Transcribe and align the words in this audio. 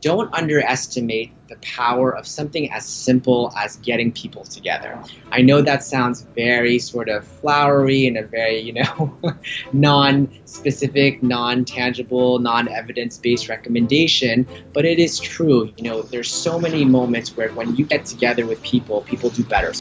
don't 0.00 0.32
underestimate 0.32 1.32
the 1.48 1.56
power 1.56 2.14
of 2.14 2.26
something 2.26 2.70
as 2.70 2.84
simple 2.84 3.52
as 3.56 3.76
getting 3.76 4.12
people 4.12 4.44
together. 4.44 5.02
I 5.32 5.42
know 5.42 5.62
that 5.62 5.82
sounds 5.82 6.22
very 6.34 6.78
sort 6.78 7.08
of 7.08 7.26
flowery 7.26 8.06
and 8.06 8.16
a 8.16 8.22
very, 8.22 8.60
you 8.60 8.74
know, 8.74 9.18
non 9.72 10.30
specific, 10.44 11.22
non 11.22 11.64
tangible, 11.64 12.38
non 12.38 12.68
evidence 12.68 13.18
based 13.18 13.48
recommendation, 13.48 14.46
but 14.72 14.84
it 14.84 14.98
is 14.98 15.18
true. 15.18 15.72
You 15.76 15.84
know, 15.84 16.02
there's 16.02 16.30
so 16.30 16.58
many 16.60 16.84
moments 16.84 17.36
where 17.36 17.50
when 17.52 17.74
you 17.76 17.84
get 17.84 18.04
together 18.04 18.46
with 18.46 18.62
people, 18.62 19.02
people 19.02 19.30
do 19.30 19.42
better. 19.42 19.72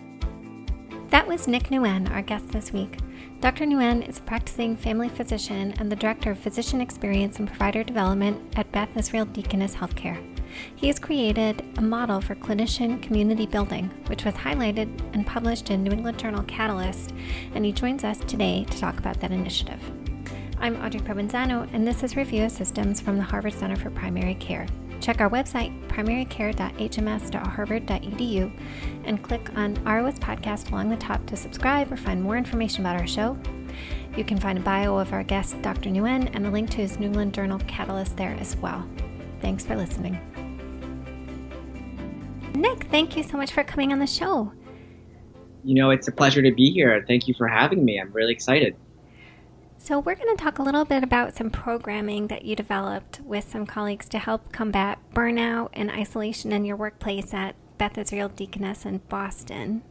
That 1.09 1.27
was 1.27 1.47
Nick 1.47 1.69
Nguyen, 1.69 2.09
our 2.11 2.21
guest 2.21 2.49
this 2.49 2.73
week. 2.73 2.97
Dr. 3.39 3.65
Nguyen 3.65 4.07
is 4.09 4.17
a 4.17 4.21
practicing 4.21 4.75
family 4.75 5.09
physician 5.09 5.71
and 5.77 5.91
the 5.91 5.95
Director 5.95 6.31
of 6.31 6.39
Physician 6.39 6.81
Experience 6.81 7.37
and 7.37 7.47
Provider 7.47 7.83
Development 7.83 8.41
at 8.57 8.71
Beth 8.71 8.97
Israel 8.97 9.25
Deaconess 9.25 9.75
Healthcare. 9.75 10.17
He 10.75 10.87
has 10.87 10.97
created 10.97 11.63
a 11.77 11.81
model 11.81 12.19
for 12.19 12.33
clinician 12.33 13.01
community 13.01 13.45
building, 13.45 13.91
which 14.07 14.25
was 14.25 14.33
highlighted 14.33 14.89
and 15.13 15.25
published 15.25 15.69
in 15.69 15.83
New 15.83 15.91
England 15.91 16.17
Journal 16.17 16.43
Catalyst, 16.43 17.13
and 17.53 17.63
he 17.63 17.71
joins 17.71 18.03
us 18.03 18.17
today 18.21 18.65
to 18.71 18.79
talk 18.79 18.97
about 18.97 19.21
that 19.21 19.31
initiative. 19.31 19.79
I'm 20.59 20.83
Audrey 20.83 21.01
Provenzano, 21.01 21.71
and 21.73 21.87
this 21.87 22.01
is 22.01 22.15
Review 22.15 22.45
of 22.45 22.51
Systems 22.51 22.99
from 22.99 23.17
the 23.17 23.23
Harvard 23.23 23.53
Center 23.53 23.75
for 23.75 23.91
Primary 23.91 24.35
Care. 24.35 24.65
Check 25.07 25.21
our 25.21 25.29
website, 25.29 25.71
primarycare.hms.harvard.edu, 25.87 28.51
and 29.05 29.23
click 29.23 29.57
on 29.57 29.75
ROS 29.85 30.19
Podcast 30.19 30.69
along 30.69 30.89
the 30.89 30.97
top 30.97 31.25
to 31.27 31.37
subscribe 31.37 31.89
or 31.89 31.95
find 31.95 32.21
more 32.21 32.35
information 32.35 32.81
about 32.81 32.99
our 32.99 33.07
show. 33.07 33.37
You 34.17 34.25
can 34.25 34.37
find 34.37 34.59
a 34.59 34.61
bio 34.61 34.97
of 34.97 35.13
our 35.13 35.23
guest, 35.23 35.61
Dr. 35.61 35.91
Nguyen, 35.91 36.29
and 36.33 36.45
a 36.45 36.51
link 36.51 36.69
to 36.71 36.79
his 36.79 36.99
New 36.99 37.05
England 37.05 37.33
Journal 37.33 37.57
Catalyst 37.67 38.17
there 38.17 38.35
as 38.37 38.57
well. 38.57 38.85
Thanks 39.39 39.63
for 39.63 39.77
listening. 39.77 40.19
Nick, 42.53 42.83
thank 42.91 43.15
you 43.15 43.23
so 43.23 43.37
much 43.37 43.53
for 43.53 43.63
coming 43.63 43.93
on 43.93 43.99
the 43.99 44.07
show. 44.07 44.51
You 45.63 45.75
know, 45.75 45.91
it's 45.91 46.09
a 46.09 46.11
pleasure 46.11 46.41
to 46.41 46.51
be 46.51 46.69
here. 46.69 47.05
Thank 47.07 47.29
you 47.29 47.33
for 47.33 47.47
having 47.47 47.85
me. 47.85 47.97
I'm 47.97 48.11
really 48.11 48.33
excited. 48.33 48.75
So, 49.87 49.99
we're 49.99 50.15
going 50.15 50.35
to 50.35 50.43
talk 50.43 50.59
a 50.59 50.63
little 50.63 50.83
bit 50.83 51.01
about 51.01 51.37
some 51.37 51.49
programming 51.49 52.27
that 52.27 52.43
you 52.43 52.57
developed 52.57 53.21
with 53.21 53.49
some 53.49 53.65
colleagues 53.65 54.09
to 54.09 54.19
help 54.19 54.51
combat 54.51 54.99
burnout 55.13 55.69
and 55.71 55.89
isolation 55.89 56.51
in 56.51 56.65
your 56.65 56.75
workplace 56.75 57.33
at 57.33 57.55
Beth 57.77 57.97
Israel 57.97 58.27
Deaconess 58.27 58.85
in 58.85 58.97
Boston. 59.07 59.83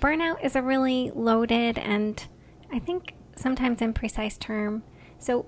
Burnout 0.00 0.44
is 0.44 0.56
a 0.56 0.60
really 0.60 1.12
loaded 1.14 1.78
and 1.78 2.26
I 2.72 2.80
think 2.80 3.14
sometimes 3.36 3.78
imprecise 3.78 4.40
term. 4.40 4.82
So, 5.20 5.46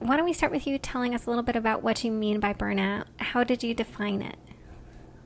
why 0.00 0.18
don't 0.18 0.26
we 0.26 0.34
start 0.34 0.52
with 0.52 0.66
you 0.66 0.76
telling 0.76 1.14
us 1.14 1.24
a 1.24 1.30
little 1.30 1.42
bit 1.42 1.56
about 1.56 1.82
what 1.82 2.04
you 2.04 2.10
mean 2.10 2.40
by 2.40 2.52
burnout? 2.52 3.04
How 3.16 3.42
did 3.42 3.62
you 3.62 3.72
define 3.72 4.20
it? 4.20 4.36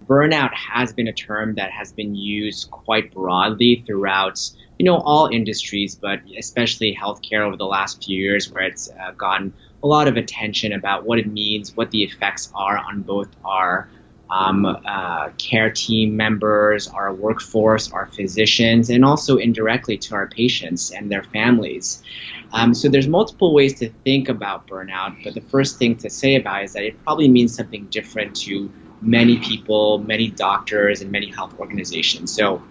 Burnout 0.07 0.53
has 0.55 0.93
been 0.93 1.09
a 1.09 1.13
term 1.13 1.55
that 1.55 1.71
has 1.71 1.93
been 1.93 2.15
used 2.15 2.71
quite 2.71 3.13
broadly 3.13 3.83
throughout 3.87 4.39
you 4.79 4.85
know 4.85 4.97
all 4.99 5.29
industries 5.29 5.95
but 5.95 6.21
especially 6.39 6.97
healthcare 7.01 7.41
over 7.41 7.57
the 7.57 7.67
last 7.67 8.05
few 8.05 8.19
years 8.19 8.51
where 8.51 8.65
it's 8.65 8.91
uh, 9.01 9.13
gotten 9.13 9.53
a 9.83 9.87
lot 9.87 10.09
of 10.09 10.17
attention 10.17 10.73
about 10.73 11.05
what 11.05 11.19
it 11.19 11.27
means 11.27 11.77
what 11.77 11.91
the 11.91 12.03
effects 12.03 12.51
are 12.55 12.79
on 12.79 13.03
both 13.03 13.29
our 13.45 13.89
um, 14.33 14.65
uh, 14.65 15.29
care 15.37 15.71
team 15.71 16.17
members, 16.17 16.89
our 16.89 17.13
workforce, 17.13 17.93
our 17.93 18.07
physicians, 18.07 18.89
and 18.89 19.05
also 19.05 19.37
indirectly 19.37 19.99
to 19.99 20.15
our 20.15 20.27
patients 20.27 20.91
and 20.91 21.13
their 21.13 21.23
families. 21.23 22.03
Um, 22.53 22.73
so 22.73 22.89
there's 22.89 23.09
multiple 23.09 23.53
ways 23.55 23.79
to 23.81 23.91
think 24.05 24.31
about 24.31 24.67
burnout, 24.67 25.17
but 25.23 25.35
the 25.35 25.43
first 25.43 25.79
thing 25.79 25.97
to 25.97 26.09
say 26.09 26.37
about 26.37 26.63
it 26.63 26.65
is 26.65 26.73
that 26.73 26.83
it 26.83 27.03
probably 27.05 27.29
means 27.29 27.55
something 27.55 27.87
different 27.91 28.35
to 28.37 28.73
many 29.03 29.39
people, 29.39 29.99
many 29.99 30.31
doctors, 30.31 31.03
and 31.03 31.11
many 31.11 31.31
health 31.31 31.59
organizations. 31.59 32.33
So 32.33 32.63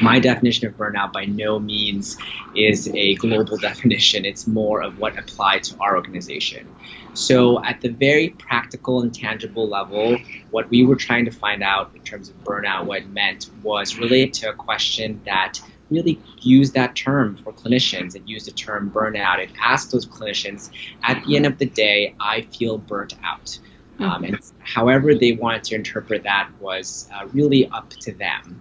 my 0.00 0.18
definition 0.18 0.66
of 0.66 0.76
burnout 0.76 1.12
by 1.12 1.26
no 1.26 1.58
means 1.58 2.16
is 2.54 2.88
a 2.88 3.14
global 3.16 3.56
definition. 3.68 4.24
It's 4.24 4.46
more 4.46 4.82
of 4.82 4.98
what 4.98 5.18
applied 5.18 5.64
to 5.64 5.76
our 5.78 5.96
organization. 5.96 6.74
So, 7.14 7.64
at 7.64 7.80
the 7.80 7.88
very 7.88 8.30
practical 8.30 9.00
and 9.00 9.14
tangible 9.14 9.68
level, 9.68 10.18
what 10.50 10.68
we 10.68 10.84
were 10.84 10.96
trying 10.96 11.24
to 11.26 11.30
find 11.30 11.62
out 11.62 11.92
in 11.94 12.02
terms 12.02 12.28
of 12.28 12.42
burnout, 12.44 12.84
what 12.84 13.02
it 13.02 13.08
meant 13.08 13.48
was 13.62 13.96
related 13.96 14.34
to 14.34 14.50
a 14.50 14.52
question 14.52 15.22
that 15.24 15.60
really 15.88 16.20
used 16.40 16.74
that 16.74 16.94
term 16.94 17.36
for 17.42 17.52
clinicians. 17.52 18.16
It 18.16 18.22
used 18.26 18.46
the 18.46 18.50
term 18.50 18.90
burnout. 18.90 19.38
It 19.38 19.50
asked 19.62 19.92
those 19.92 20.04
clinicians, 20.04 20.70
at 21.02 21.24
the 21.24 21.36
end 21.36 21.46
of 21.46 21.58
the 21.58 21.66
day, 21.66 22.14
I 22.20 22.42
feel 22.42 22.76
burnt 22.76 23.14
out. 23.24 23.58
Um, 23.98 24.24
and 24.24 24.38
however 24.60 25.14
they 25.14 25.32
wanted 25.32 25.64
to 25.64 25.74
interpret 25.74 26.22
that 26.24 26.50
was 26.60 27.08
uh, 27.14 27.26
really 27.32 27.68
up 27.70 27.90
to 27.90 28.12
them. 28.12 28.60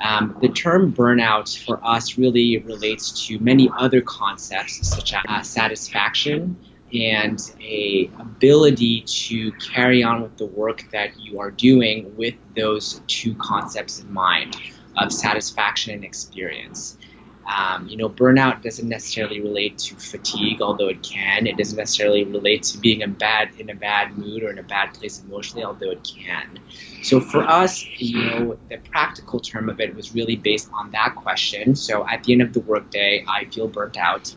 Um, 0.00 0.36
the 0.42 0.48
term 0.48 0.92
burnout 0.92 1.56
for 1.64 1.80
us 1.82 2.18
really 2.18 2.58
relates 2.58 3.26
to 3.26 3.38
many 3.38 3.70
other 3.78 4.02
concepts 4.02 4.86
such 4.86 5.14
as 5.14 5.22
uh, 5.26 5.42
satisfaction 5.42 6.56
and 6.92 7.40
a 7.60 8.10
ability 8.18 9.00
to 9.02 9.50
carry 9.52 10.02
on 10.02 10.22
with 10.22 10.36
the 10.36 10.46
work 10.46 10.84
that 10.92 11.18
you 11.18 11.40
are 11.40 11.50
doing 11.50 12.14
with 12.16 12.34
those 12.54 13.00
two 13.06 13.34
concepts 13.34 14.00
in 14.00 14.12
mind 14.12 14.56
of 14.98 15.12
satisfaction 15.12 15.94
and 15.94 16.04
experience. 16.04 16.98
Um, 17.46 17.88
you 17.88 17.96
know, 17.96 18.08
burnout 18.08 18.62
doesn't 18.62 18.88
necessarily 18.88 19.40
relate 19.40 19.76
to 19.78 19.96
fatigue, 19.96 20.62
although 20.62 20.88
it 20.88 21.02
can. 21.02 21.46
It 21.46 21.56
doesn't 21.56 21.76
necessarily 21.76 22.24
relate 22.24 22.62
to 22.64 22.78
being 22.78 23.02
in 23.02 23.12
bad 23.12 23.50
in 23.58 23.68
a 23.70 23.74
bad 23.74 24.16
mood 24.16 24.42
or 24.42 24.50
in 24.50 24.58
a 24.58 24.62
bad 24.62 24.94
place 24.94 25.22
emotionally, 25.22 25.64
although 25.64 25.90
it 25.90 26.02
can. 26.04 26.58
So 27.02 27.20
for 27.20 27.42
us, 27.42 27.84
you 27.98 28.24
know, 28.24 28.58
the 28.70 28.78
practical 28.78 29.40
term 29.40 29.68
of 29.68 29.80
it 29.80 29.94
was 29.94 30.14
really 30.14 30.36
based 30.36 30.70
on 30.72 30.90
that 30.92 31.16
question. 31.16 31.76
So 31.76 32.08
at 32.08 32.24
the 32.24 32.32
end 32.32 32.42
of 32.42 32.54
the 32.54 32.60
workday, 32.60 33.24
I 33.28 33.44
feel 33.44 33.68
burnt 33.68 33.98
out, 33.98 34.34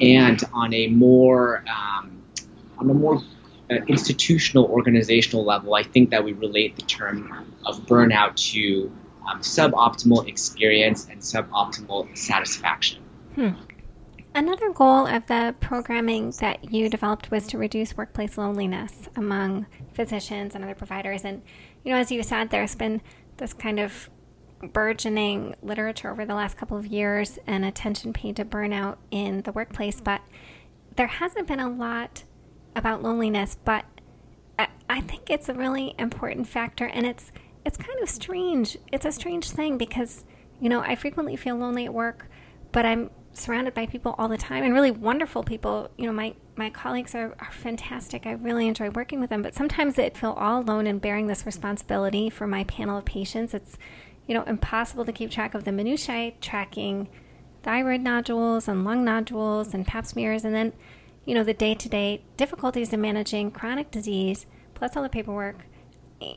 and 0.00 0.42
on 0.52 0.74
a 0.74 0.88
more 0.88 1.64
um, 1.66 2.22
on 2.76 2.90
a 2.90 2.94
more 2.94 3.22
uh, 3.70 3.76
institutional 3.88 4.66
organizational 4.66 5.44
level, 5.44 5.74
I 5.74 5.82
think 5.82 6.10
that 6.10 6.24
we 6.24 6.34
relate 6.34 6.76
the 6.76 6.82
term 6.82 7.46
of 7.64 7.86
burnout 7.86 8.36
to 8.52 8.92
um, 9.26 9.40
suboptimal 9.40 10.28
experience 10.28 11.08
and 11.08 11.20
suboptimal 11.20 12.16
satisfaction. 12.16 13.02
Hmm. 13.34 13.50
Another 14.34 14.72
goal 14.72 15.06
of 15.06 15.26
the 15.26 15.54
programming 15.60 16.32
that 16.40 16.72
you 16.72 16.88
developed 16.88 17.30
was 17.30 17.46
to 17.48 17.58
reduce 17.58 17.96
workplace 17.96 18.36
loneliness 18.36 19.08
among 19.14 19.66
physicians 19.92 20.54
and 20.54 20.64
other 20.64 20.74
providers. 20.74 21.24
And, 21.24 21.42
you 21.84 21.92
know, 21.92 21.98
as 21.98 22.10
you 22.10 22.22
said, 22.24 22.50
there's 22.50 22.74
been 22.74 23.00
this 23.36 23.52
kind 23.52 23.78
of 23.78 24.10
burgeoning 24.72 25.54
literature 25.62 26.10
over 26.10 26.24
the 26.24 26.34
last 26.34 26.56
couple 26.56 26.76
of 26.76 26.86
years 26.86 27.38
and 27.46 27.64
attention 27.64 28.12
paid 28.12 28.34
to 28.36 28.44
burnout 28.44 28.96
in 29.10 29.42
the 29.42 29.52
workplace, 29.52 30.00
but 30.00 30.20
there 30.96 31.06
hasn't 31.06 31.46
been 31.46 31.60
a 31.60 31.70
lot 31.70 32.24
about 32.74 33.02
loneliness. 33.02 33.56
But 33.64 33.84
I 34.88 35.00
think 35.00 35.30
it's 35.30 35.48
a 35.48 35.54
really 35.54 35.94
important 35.98 36.46
factor, 36.46 36.86
and 36.86 37.06
it's 37.06 37.32
it's 37.64 37.76
kind 37.76 38.00
of 38.02 38.08
strange. 38.08 38.76
It's 38.92 39.06
a 39.06 39.12
strange 39.12 39.50
thing 39.50 39.78
because, 39.78 40.24
you 40.60 40.68
know, 40.68 40.80
I 40.80 40.96
frequently 40.96 41.36
feel 41.36 41.56
lonely 41.56 41.86
at 41.86 41.94
work, 41.94 42.28
but 42.72 42.84
I'm 42.84 43.10
surrounded 43.32 43.74
by 43.74 43.86
people 43.86 44.14
all 44.18 44.28
the 44.28 44.38
time 44.38 44.62
and 44.62 44.72
really 44.74 44.90
wonderful 44.90 45.42
people. 45.42 45.90
You 45.96 46.06
know, 46.06 46.12
my, 46.12 46.34
my 46.56 46.70
colleagues 46.70 47.14
are, 47.14 47.34
are 47.40 47.50
fantastic. 47.50 48.26
I 48.26 48.32
really 48.32 48.68
enjoy 48.68 48.90
working 48.90 49.20
with 49.20 49.30
them, 49.30 49.42
but 49.42 49.54
sometimes 49.54 49.98
I 49.98 50.10
feel 50.10 50.32
all 50.32 50.60
alone 50.60 50.86
in 50.86 50.98
bearing 50.98 51.26
this 51.26 51.46
responsibility 51.46 52.30
for 52.30 52.46
my 52.46 52.64
panel 52.64 52.98
of 52.98 53.04
patients. 53.04 53.54
It's, 53.54 53.78
you 54.26 54.34
know, 54.34 54.44
impossible 54.44 55.04
to 55.04 55.12
keep 55.12 55.30
track 55.30 55.54
of 55.54 55.64
the 55.64 55.72
minutiae, 55.72 56.32
tracking 56.40 57.08
thyroid 57.62 58.02
nodules 58.02 58.68
and 58.68 58.84
lung 58.84 59.04
nodules 59.04 59.74
and 59.74 59.86
pap 59.86 60.06
smears, 60.06 60.44
and 60.44 60.54
then, 60.54 60.72
you 61.24 61.34
know, 61.34 61.42
the 61.42 61.54
day 61.54 61.74
to 61.74 61.88
day 61.88 62.22
difficulties 62.36 62.92
in 62.92 63.00
managing 63.00 63.50
chronic 63.50 63.90
disease, 63.90 64.46
plus 64.74 64.96
all 64.96 65.02
the 65.02 65.08
paperwork 65.08 65.64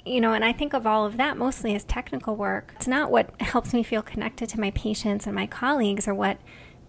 you 0.06 0.22
know, 0.22 0.34
and 0.34 0.44
I 0.44 0.54
think 0.54 0.74
of 0.74 0.86
all 0.86 1.06
of 1.06 1.18
that 1.18 1.38
mostly 1.38 1.76
as 1.76 1.84
technical 1.84 2.36
work. 2.36 2.74
It's 2.76 2.88
not 2.88 3.12
what 3.12 3.40
helps 3.42 3.74
me 3.74 3.84
feel 3.84 4.02
connected 4.02 4.50
to 4.50 4.60
my 4.60 4.72
patients 4.72 5.26
and 5.26 5.36
my 5.36 5.48
colleagues 5.48 6.08
or 6.08 6.14
what, 6.14 6.40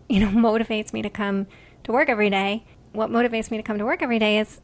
you 0.09 0.21
know, 0.21 0.29
motivates 0.29 0.93
me 0.93 1.03
to 1.03 1.11
come 1.11 1.47
to 1.85 1.93
work 1.93 2.09
every 2.09 2.31
day. 2.31 2.65
What 2.93 3.11
motivates 3.11 3.51
me 3.51 3.57
to 3.57 3.63
come 3.63 3.79
to 3.79 3.85
work 3.85 4.03
every 4.03 4.19
day 4.19 4.39
is, 4.39 4.61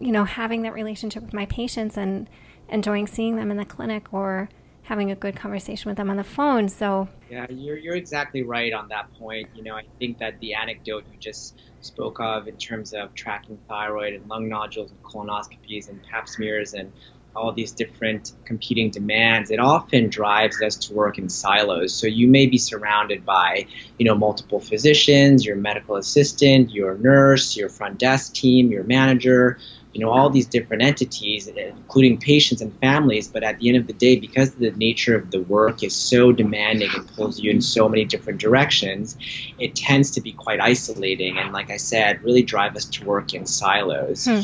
you 0.00 0.12
know, 0.12 0.24
having 0.24 0.62
that 0.62 0.74
relationship 0.74 1.22
with 1.22 1.34
my 1.34 1.46
patients 1.46 1.96
and 1.96 2.28
enjoying 2.68 3.06
seeing 3.06 3.36
them 3.36 3.50
in 3.50 3.56
the 3.56 3.64
clinic 3.64 4.12
or 4.12 4.48
having 4.82 5.10
a 5.10 5.14
good 5.14 5.36
conversation 5.36 5.88
with 5.88 5.96
them 5.96 6.10
on 6.10 6.16
the 6.16 6.24
phone. 6.24 6.68
So, 6.68 7.08
yeah, 7.30 7.46
you're, 7.48 7.76
you're 7.76 7.94
exactly 7.94 8.42
right 8.42 8.72
on 8.72 8.88
that 8.88 9.12
point. 9.14 9.48
You 9.54 9.62
know, 9.62 9.76
I 9.76 9.84
think 9.98 10.18
that 10.18 10.40
the 10.40 10.54
anecdote 10.54 11.04
you 11.12 11.18
just 11.18 11.60
spoke 11.80 12.18
of 12.20 12.48
in 12.48 12.56
terms 12.56 12.92
of 12.92 13.14
tracking 13.14 13.58
thyroid 13.68 14.14
and 14.14 14.28
lung 14.28 14.48
nodules 14.48 14.90
and 14.90 15.02
colonoscopies 15.02 15.88
and 15.88 16.02
pap 16.02 16.28
smears 16.28 16.74
and 16.74 16.92
all 17.36 17.52
these 17.52 17.72
different 17.72 18.32
competing 18.44 18.90
demands, 18.90 19.50
it 19.50 19.60
often 19.60 20.08
drives 20.08 20.60
us 20.62 20.76
to 20.76 20.94
work 20.94 21.18
in 21.18 21.28
silos. 21.28 21.94
So 21.94 22.06
you 22.06 22.26
may 22.26 22.46
be 22.46 22.58
surrounded 22.58 23.24
by, 23.24 23.66
you 23.98 24.04
know, 24.04 24.14
multiple 24.14 24.60
physicians, 24.60 25.44
your 25.44 25.56
medical 25.56 25.96
assistant, 25.96 26.70
your 26.70 26.96
nurse, 26.98 27.56
your 27.56 27.68
front 27.68 27.98
desk 27.98 28.34
team, 28.34 28.70
your 28.70 28.84
manager, 28.84 29.58
you 29.92 30.00
know, 30.00 30.10
all 30.10 30.30
these 30.30 30.46
different 30.46 30.82
entities, 30.82 31.48
including 31.48 32.18
patients 32.18 32.60
and 32.60 32.76
families. 32.80 33.26
But 33.26 33.42
at 33.42 33.58
the 33.58 33.68
end 33.68 33.78
of 33.78 33.86
the 33.86 33.92
day, 33.92 34.16
because 34.16 34.54
the 34.54 34.70
nature 34.72 35.16
of 35.16 35.30
the 35.30 35.40
work 35.42 35.82
is 35.82 35.94
so 35.94 36.32
demanding 36.32 36.90
and 36.94 37.08
pulls 37.16 37.40
you 37.40 37.50
in 37.50 37.60
so 37.60 37.88
many 37.88 38.04
different 38.04 38.40
directions, 38.40 39.16
it 39.58 39.74
tends 39.74 40.12
to 40.12 40.20
be 40.20 40.32
quite 40.32 40.60
isolating. 40.60 41.38
And 41.38 41.52
like 41.52 41.70
I 41.70 41.76
said, 41.76 42.22
really 42.22 42.42
drive 42.42 42.76
us 42.76 42.84
to 42.86 43.04
work 43.04 43.34
in 43.34 43.46
silos. 43.46 44.26
Hmm. 44.26 44.40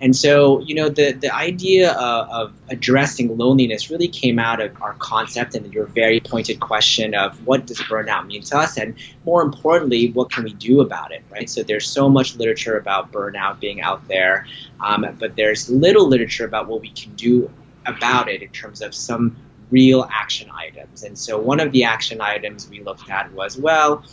And 0.00 0.16
so, 0.16 0.60
you 0.60 0.74
know, 0.74 0.88
the, 0.88 1.12
the 1.12 1.34
idea 1.34 1.92
of, 1.92 2.30
of, 2.30 2.52
addressing 2.70 3.36
loneliness 3.36 3.90
really 3.90 4.08
came 4.08 4.38
out 4.38 4.60
of 4.60 4.80
our 4.80 4.94
concept 4.94 5.54
and 5.54 5.72
your 5.74 5.86
very 5.86 6.20
pointed 6.20 6.60
question 6.60 7.14
of 7.14 7.46
what 7.46 7.66
does 7.66 7.78
burnout 7.80 8.26
mean 8.26 8.42
to 8.42 8.56
us? 8.56 8.78
And 8.78 8.94
more 9.24 9.42
importantly, 9.42 10.10
what 10.12 10.30
can 10.30 10.44
we 10.44 10.52
do 10.52 10.80
about 10.80 11.12
it, 11.12 11.22
right? 11.30 11.50
So 11.50 11.62
there's 11.62 11.86
so 11.86 12.08
much 12.08 12.36
literature 12.36 12.78
about 12.78 13.12
burnout 13.12 13.60
being 13.60 13.80
out 13.80 14.06
there, 14.08 14.46
um, 14.80 15.04
but 15.18 15.36
there's 15.36 15.68
little 15.68 16.08
literature 16.08 16.44
about 16.44 16.68
what 16.68 16.80
we 16.80 16.90
can 16.90 17.14
do 17.14 17.50
about 17.84 18.28
it 18.28 18.42
in 18.42 18.48
terms 18.50 18.82
of 18.82 18.94
some 18.94 19.36
real 19.70 20.08
action 20.10 20.50
items. 20.50 21.02
And 21.02 21.18
so 21.18 21.38
one 21.38 21.60
of 21.60 21.72
the 21.72 21.84
action 21.84 22.20
items 22.20 22.68
we 22.68 22.82
looked 22.82 23.08
at 23.10 23.32
was, 23.32 23.56
well, 23.56 24.04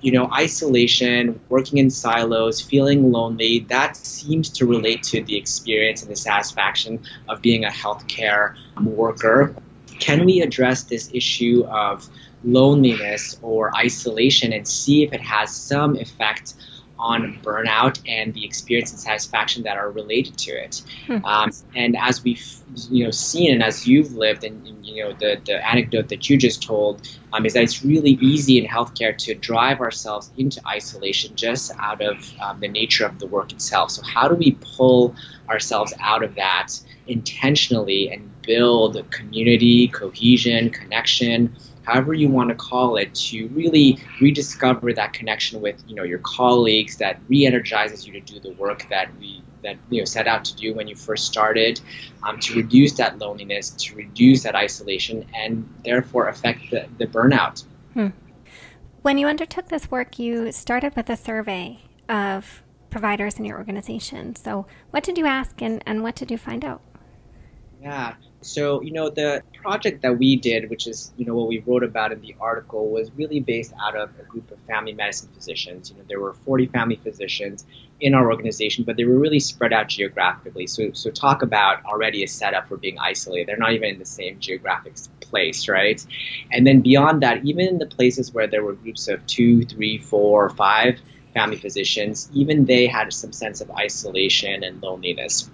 you 0.00 0.12
know, 0.12 0.30
isolation, 0.32 1.40
working 1.48 1.78
in 1.78 1.90
silos, 1.90 2.60
feeling 2.60 3.12
lonely, 3.12 3.60
that 3.68 3.96
seems 3.96 4.48
to 4.50 4.66
relate 4.66 5.02
to 5.04 5.22
the 5.22 5.36
experience 5.36 6.02
and 6.02 6.10
the 6.10 6.16
satisfaction 6.16 7.00
of 7.28 7.42
being 7.42 7.64
a 7.64 7.68
healthcare 7.68 8.56
worker. 8.82 9.54
Can 9.98 10.24
we 10.24 10.40
address 10.40 10.84
this 10.84 11.10
issue 11.12 11.64
of 11.68 12.08
loneliness 12.42 13.38
or 13.42 13.76
isolation 13.76 14.52
and 14.52 14.66
see 14.66 15.02
if 15.02 15.12
it 15.12 15.20
has 15.20 15.54
some 15.54 15.96
effect 15.96 16.54
on 17.00 17.38
burnout 17.42 18.00
and 18.06 18.34
the 18.34 18.44
experience 18.44 18.90
and 18.92 19.00
satisfaction 19.00 19.62
that 19.62 19.76
are 19.76 19.90
related 19.90 20.36
to 20.36 20.52
it. 20.52 20.82
Hmm. 21.06 21.24
Um, 21.24 21.50
and 21.74 21.96
as 21.98 22.22
we've 22.22 22.59
you 22.88 23.04
know 23.04 23.10
seen 23.10 23.52
and 23.52 23.62
as 23.62 23.86
you've 23.86 24.12
lived 24.12 24.44
and, 24.44 24.66
you 24.86 25.04
know 25.04 25.12
the, 25.14 25.40
the 25.44 25.68
anecdote 25.68 26.08
that 26.08 26.28
you 26.28 26.36
just 26.36 26.62
told 26.62 27.08
um, 27.32 27.46
is 27.46 27.54
that 27.54 27.62
it's 27.62 27.84
really 27.84 28.12
easy 28.20 28.58
in 28.58 28.66
healthcare 28.66 29.16
to 29.16 29.34
drive 29.34 29.80
ourselves 29.80 30.30
into 30.36 30.60
isolation 30.66 31.34
just 31.36 31.72
out 31.78 32.00
of 32.00 32.32
um, 32.40 32.58
the 32.60 32.68
nature 32.68 33.06
of 33.06 33.18
the 33.18 33.26
work 33.26 33.52
itself. 33.52 33.90
So 33.90 34.02
how 34.02 34.28
do 34.28 34.34
we 34.34 34.58
pull 34.76 35.14
ourselves 35.48 35.92
out 36.00 36.22
of 36.22 36.34
that 36.34 36.68
intentionally 37.06 38.10
and 38.10 38.30
build 38.42 39.08
community, 39.10 39.88
cohesion, 39.88 40.70
connection? 40.70 41.54
However 41.90 42.14
you 42.14 42.28
want 42.28 42.48
to 42.50 42.54
call 42.54 42.96
it, 42.96 43.14
to 43.14 43.48
really 43.48 43.98
rediscover 44.20 44.92
that 44.92 45.12
connection 45.12 45.60
with 45.60 45.82
you 45.86 45.94
know 45.94 46.04
your 46.04 46.20
colleagues 46.20 46.96
that 46.98 47.20
re-energizes 47.28 48.06
you 48.06 48.12
to 48.12 48.20
do 48.20 48.38
the 48.40 48.52
work 48.52 48.88
that 48.90 49.08
we 49.18 49.42
that 49.62 49.76
you 49.90 50.00
know 50.00 50.04
set 50.04 50.26
out 50.26 50.44
to 50.44 50.56
do 50.56 50.72
when 50.74 50.86
you 50.88 50.94
first 50.94 51.26
started, 51.26 51.80
um, 52.22 52.38
to 52.40 52.54
reduce 52.54 52.92
that 52.94 53.18
loneliness, 53.18 53.70
to 53.70 53.96
reduce 53.96 54.42
that 54.44 54.54
isolation, 54.54 55.26
and 55.34 55.68
therefore 55.84 56.28
affect 56.28 56.70
the, 56.70 56.86
the 56.98 57.06
burnout. 57.06 57.64
Hmm. 57.94 58.08
When 59.02 59.18
you 59.18 59.26
undertook 59.26 59.68
this 59.68 59.90
work, 59.90 60.18
you 60.18 60.52
started 60.52 60.94
with 60.94 61.08
a 61.10 61.16
survey 61.16 61.80
of 62.08 62.62
providers 62.90 63.38
in 63.38 63.44
your 63.44 63.58
organization. 63.58 64.36
So, 64.36 64.66
what 64.90 65.02
did 65.02 65.18
you 65.18 65.26
ask, 65.26 65.60
and, 65.62 65.82
and 65.86 66.02
what 66.02 66.14
did 66.14 66.30
you 66.30 66.38
find 66.38 66.64
out? 66.64 66.82
Yeah. 67.82 68.14
So, 68.42 68.80
you 68.80 68.92
know, 68.92 69.10
the 69.10 69.42
project 69.54 70.00
that 70.00 70.18
we 70.18 70.36
did, 70.36 70.70
which 70.70 70.86
is, 70.86 71.12
you 71.18 71.26
know, 71.26 71.34
what 71.34 71.48
we 71.48 71.58
wrote 71.58 71.84
about 71.84 72.10
in 72.10 72.20
the 72.22 72.34
article, 72.40 72.88
was 72.88 73.10
really 73.12 73.40
based 73.40 73.74
out 73.82 73.94
of 73.94 74.10
a 74.18 74.22
group 74.22 74.50
of 74.50 74.58
family 74.60 74.94
medicine 74.94 75.28
physicians. 75.34 75.90
You 75.90 75.98
know, 75.98 76.04
there 76.08 76.20
were 76.20 76.32
40 76.32 76.66
family 76.68 76.96
physicians 76.96 77.66
in 78.00 78.14
our 78.14 78.30
organization, 78.30 78.84
but 78.84 78.96
they 78.96 79.04
were 79.04 79.18
really 79.18 79.40
spread 79.40 79.74
out 79.74 79.88
geographically. 79.88 80.66
So, 80.66 80.92
so 80.92 81.10
talk 81.10 81.42
about 81.42 81.84
already 81.84 82.22
a 82.24 82.28
setup 82.28 82.68
for 82.68 82.78
being 82.78 82.98
isolated. 82.98 83.48
They're 83.48 83.58
not 83.58 83.72
even 83.72 83.90
in 83.90 83.98
the 83.98 84.06
same 84.06 84.40
geographic 84.40 84.94
place, 85.20 85.68
right? 85.68 86.04
And 86.50 86.66
then 86.66 86.80
beyond 86.80 87.22
that, 87.22 87.44
even 87.44 87.68
in 87.68 87.78
the 87.78 87.86
places 87.86 88.32
where 88.32 88.46
there 88.46 88.64
were 88.64 88.72
groups 88.72 89.06
of 89.08 89.24
two, 89.26 89.66
three, 89.66 89.98
four, 89.98 90.48
five 90.48 90.98
family 91.34 91.56
physicians, 91.56 92.30
even 92.32 92.64
they 92.64 92.86
had 92.86 93.12
some 93.12 93.32
sense 93.32 93.60
of 93.60 93.70
isolation 93.72 94.64
and 94.64 94.82
loneliness. 94.82 95.50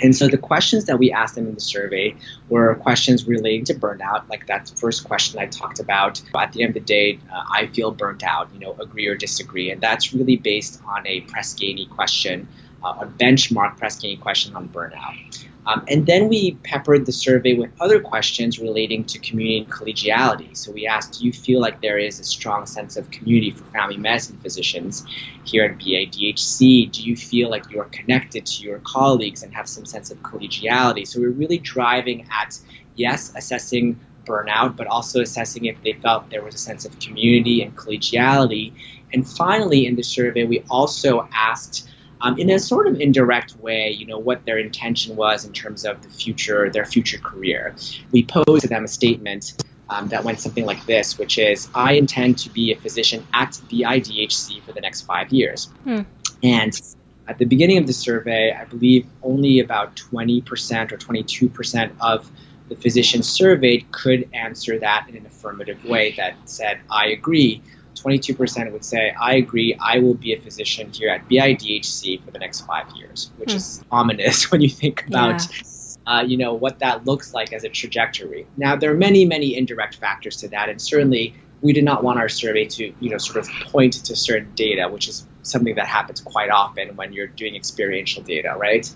And 0.00 0.14
so 0.14 0.28
the 0.28 0.38
questions 0.38 0.84
that 0.84 0.98
we 0.98 1.12
asked 1.12 1.34
them 1.34 1.48
in 1.48 1.54
the 1.54 1.60
survey 1.60 2.14
were 2.48 2.74
questions 2.76 3.26
relating 3.26 3.64
to 3.66 3.74
burnout, 3.74 4.28
like 4.28 4.46
that 4.46 4.72
first 4.76 5.04
question 5.04 5.40
I 5.40 5.46
talked 5.46 5.80
about. 5.80 6.22
At 6.36 6.52
the 6.52 6.62
end 6.62 6.70
of 6.70 6.74
the 6.74 6.80
day, 6.80 7.18
uh, 7.32 7.42
I 7.50 7.66
feel 7.66 7.90
burnt 7.90 8.22
out, 8.22 8.48
you 8.54 8.60
know, 8.60 8.76
agree 8.78 9.06
or 9.06 9.16
disagree. 9.16 9.70
And 9.70 9.80
that's 9.80 10.12
really 10.14 10.36
based 10.36 10.80
on 10.86 11.06
a 11.06 11.20
Press 11.22 11.54
Ganey 11.54 11.88
question, 11.90 12.48
uh, 12.84 12.98
a 13.00 13.06
benchmark 13.06 13.76
Press 13.76 13.98
Ganey 13.98 14.20
question 14.20 14.54
on 14.54 14.68
burnout. 14.68 15.47
Um, 15.68 15.84
and 15.86 16.06
then 16.06 16.28
we 16.28 16.54
peppered 16.64 17.04
the 17.04 17.12
survey 17.12 17.52
with 17.52 17.70
other 17.78 18.00
questions 18.00 18.58
relating 18.58 19.04
to 19.04 19.18
community 19.18 19.58
and 19.58 19.70
collegiality. 19.70 20.56
So 20.56 20.72
we 20.72 20.86
asked, 20.86 21.20
do 21.20 21.26
you 21.26 21.32
feel 21.32 21.60
like 21.60 21.82
there 21.82 21.98
is 21.98 22.18
a 22.18 22.24
strong 22.24 22.64
sense 22.64 22.96
of 22.96 23.10
community 23.10 23.50
for 23.50 23.64
family 23.64 23.98
medicine 23.98 24.38
physicians 24.38 25.04
here 25.44 25.66
at 25.66 25.76
BIDHC? 25.78 26.90
Do 26.90 27.02
you 27.02 27.14
feel 27.14 27.50
like 27.50 27.70
you're 27.70 27.84
connected 27.84 28.46
to 28.46 28.62
your 28.62 28.78
colleagues 28.78 29.42
and 29.42 29.52
have 29.54 29.68
some 29.68 29.84
sense 29.84 30.10
of 30.10 30.16
collegiality? 30.22 31.06
So 31.06 31.20
we're 31.20 31.32
really 31.32 31.58
driving 31.58 32.26
at, 32.32 32.58
yes, 32.96 33.34
assessing 33.36 34.00
burnout, 34.24 34.74
but 34.74 34.86
also 34.86 35.20
assessing 35.20 35.66
if 35.66 35.76
they 35.82 35.92
felt 35.92 36.30
there 36.30 36.42
was 36.42 36.54
a 36.54 36.58
sense 36.58 36.86
of 36.86 36.98
community 36.98 37.60
and 37.60 37.76
collegiality. 37.76 38.72
And 39.12 39.28
finally, 39.28 39.84
in 39.84 39.96
the 39.96 40.02
survey, 40.02 40.44
we 40.44 40.64
also 40.70 41.28
asked 41.30 41.90
um, 42.20 42.38
in 42.38 42.50
a 42.50 42.58
sort 42.58 42.86
of 42.86 43.00
indirect 43.00 43.56
way, 43.56 43.90
you 43.90 44.06
know, 44.06 44.18
what 44.18 44.44
their 44.44 44.58
intention 44.58 45.16
was 45.16 45.44
in 45.44 45.52
terms 45.52 45.84
of 45.84 46.02
the 46.02 46.08
future, 46.08 46.70
their 46.70 46.84
future 46.84 47.18
career. 47.18 47.74
We 48.10 48.24
posed 48.24 48.62
to 48.62 48.68
them 48.68 48.84
a 48.84 48.88
statement 48.88 49.54
um, 49.90 50.08
that 50.08 50.24
went 50.24 50.40
something 50.40 50.66
like 50.66 50.84
this, 50.86 51.18
which 51.18 51.38
is, 51.38 51.68
I 51.74 51.92
intend 51.92 52.38
to 52.38 52.50
be 52.50 52.72
a 52.72 52.76
physician 52.76 53.26
at 53.32 53.52
BIDHC 53.70 54.62
for 54.62 54.72
the 54.72 54.80
next 54.80 55.02
five 55.02 55.32
years. 55.32 55.66
Hmm. 55.84 56.02
And 56.42 56.80
at 57.26 57.38
the 57.38 57.44
beginning 57.44 57.78
of 57.78 57.86
the 57.86 57.92
survey, 57.92 58.52
I 58.52 58.64
believe 58.64 59.06
only 59.22 59.60
about 59.60 59.96
20% 59.96 60.92
or 60.92 60.96
22% 60.96 61.92
of 62.00 62.30
the 62.68 62.76
physicians 62.76 63.28
surveyed 63.28 63.90
could 63.92 64.28
answer 64.34 64.78
that 64.78 65.06
in 65.08 65.16
an 65.16 65.26
affirmative 65.26 65.84
way 65.84 66.12
that 66.12 66.34
said, 66.44 66.80
I 66.90 67.08
agree 67.08 67.62
22% 68.02 68.72
would 68.72 68.84
say, 68.84 69.10
I 69.10 69.34
agree, 69.34 69.74
I 69.80 69.98
will 69.98 70.14
be 70.14 70.32
a 70.32 70.40
physician 70.40 70.92
here 70.92 71.10
at 71.10 71.28
BIDHC 71.28 72.24
for 72.24 72.30
the 72.30 72.38
next 72.38 72.62
five 72.62 72.86
years, 72.96 73.30
which 73.36 73.52
hmm. 73.52 73.56
is 73.56 73.84
ominous 73.90 74.50
when 74.52 74.60
you 74.60 74.70
think 74.70 75.06
about. 75.06 75.46
Yeah. 75.50 75.62
Uh, 76.06 76.22
you 76.22 76.38
know 76.38 76.54
what 76.54 76.78
that 76.78 77.04
looks 77.04 77.34
like 77.34 77.52
as 77.52 77.64
a 77.64 77.68
trajectory. 77.68 78.46
Now 78.56 78.76
there 78.76 78.90
are 78.90 78.96
many, 78.96 79.26
many 79.26 79.54
indirect 79.54 79.96
factors 79.96 80.38
to 80.38 80.48
that, 80.48 80.70
and 80.70 80.80
certainly 80.80 81.34
we 81.60 81.72
did 81.74 81.84
not 81.84 82.02
want 82.02 82.18
our 82.18 82.28
survey 82.28 82.64
to, 82.64 82.94
you 83.00 83.10
know, 83.10 83.18
sort 83.18 83.36
of 83.36 83.48
point 83.66 83.92
to 83.92 84.16
certain 84.16 84.50
data, 84.54 84.88
which 84.88 85.08
is 85.08 85.26
something 85.42 85.74
that 85.74 85.86
happens 85.86 86.20
quite 86.20 86.50
often 86.50 86.96
when 86.96 87.12
you're 87.12 87.26
doing 87.26 87.56
experiential 87.56 88.22
data, 88.22 88.54
right? 88.56 88.90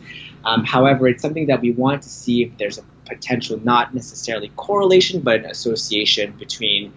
Um, 0.44 0.64
however, 0.64 1.08
it's 1.08 1.22
something 1.22 1.46
that 1.46 1.60
we 1.60 1.72
want 1.72 2.02
to 2.02 2.08
see 2.08 2.44
if 2.44 2.56
there's 2.58 2.78
a 2.78 2.84
potential, 3.06 3.60
not 3.62 3.94
necessarily 3.94 4.48
correlation, 4.56 5.20
but 5.20 5.40
an 5.40 5.46
association 5.46 6.32
between 6.32 6.92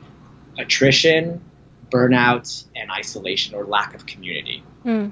attrition 0.57 1.41
burnout 1.95 2.65
and 2.75 2.91
isolation 2.91 3.55
or 3.55 3.65
lack 3.65 3.93
of 3.95 4.05
community. 4.05 4.63
Mm. 4.83 5.11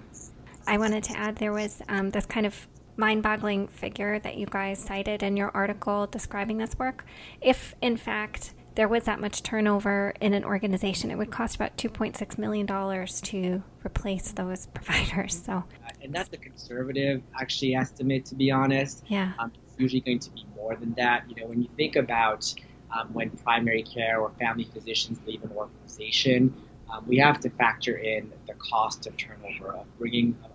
I 0.68 0.78
wanted 0.78 1.04
to 1.06 1.18
add 1.18 1.38
there 1.38 1.54
was 1.54 1.82
um, 1.90 2.10
this 2.12 2.26
kind 2.26 2.46
of 2.46 2.68
mind 2.96 3.24
boggling 3.24 3.68
figure 3.68 4.20
that 4.20 4.38
you 4.38 4.46
guys 4.46 4.80
cited 4.80 5.24
in 5.24 5.36
your 5.36 5.52
article 5.54 6.08
describing 6.08 6.58
this 6.58 6.78
work. 6.78 7.06
If, 7.42 7.76
in 7.82 7.98
fact, 7.98 8.54
there 8.76 8.88
was 8.88 9.04
that 9.04 9.20
much 9.20 9.44
turnover 9.44 10.14
in 10.20 10.34
an 10.34 10.44
organization, 10.44 11.12
it 11.12 11.18
would 11.18 11.32
cost 11.32 11.56
about 11.56 11.78
$2.6 11.78 12.38
million 12.38 12.68
to 12.68 13.64
replace 13.86 14.32
those 14.32 14.68
providers. 14.74 15.42
So, 15.46 15.64
and 16.02 16.14
that's 16.14 16.32
a 16.34 16.38
conservative, 16.38 17.22
actually, 17.40 17.76
estimate, 17.76 18.26
to 18.26 18.36
be 18.36 18.52
honest. 18.52 19.04
Yeah. 19.08 19.34
Um, 19.40 19.52
it's 19.68 19.80
usually 19.80 20.02
going 20.02 20.20
to 20.20 20.32
be 20.32 20.46
more 20.56 20.76
than 20.76 20.94
that. 20.96 21.24
You 21.30 21.42
know, 21.42 21.48
when 21.48 21.62
you 21.62 21.70
think 21.76 21.96
about 21.96 22.54
um, 22.92 23.14
when 23.14 23.30
primary 23.32 23.84
care 23.84 24.20
or 24.20 24.32
family 24.40 24.66
physicians 24.66 25.20
leave 25.26 25.44
an 25.44 25.52
organization, 25.52 26.54
um, 26.94 27.04
we 27.08 27.18
have 27.18 27.40
to 27.42 27.50
factor 27.50 27.98
in 27.98 28.32
the 28.48 28.54
cost 28.54 29.08
of 29.08 29.18
turnover, 29.18 29.74
of 29.74 29.86
bringing, 29.98 30.38
uh, 30.44 30.48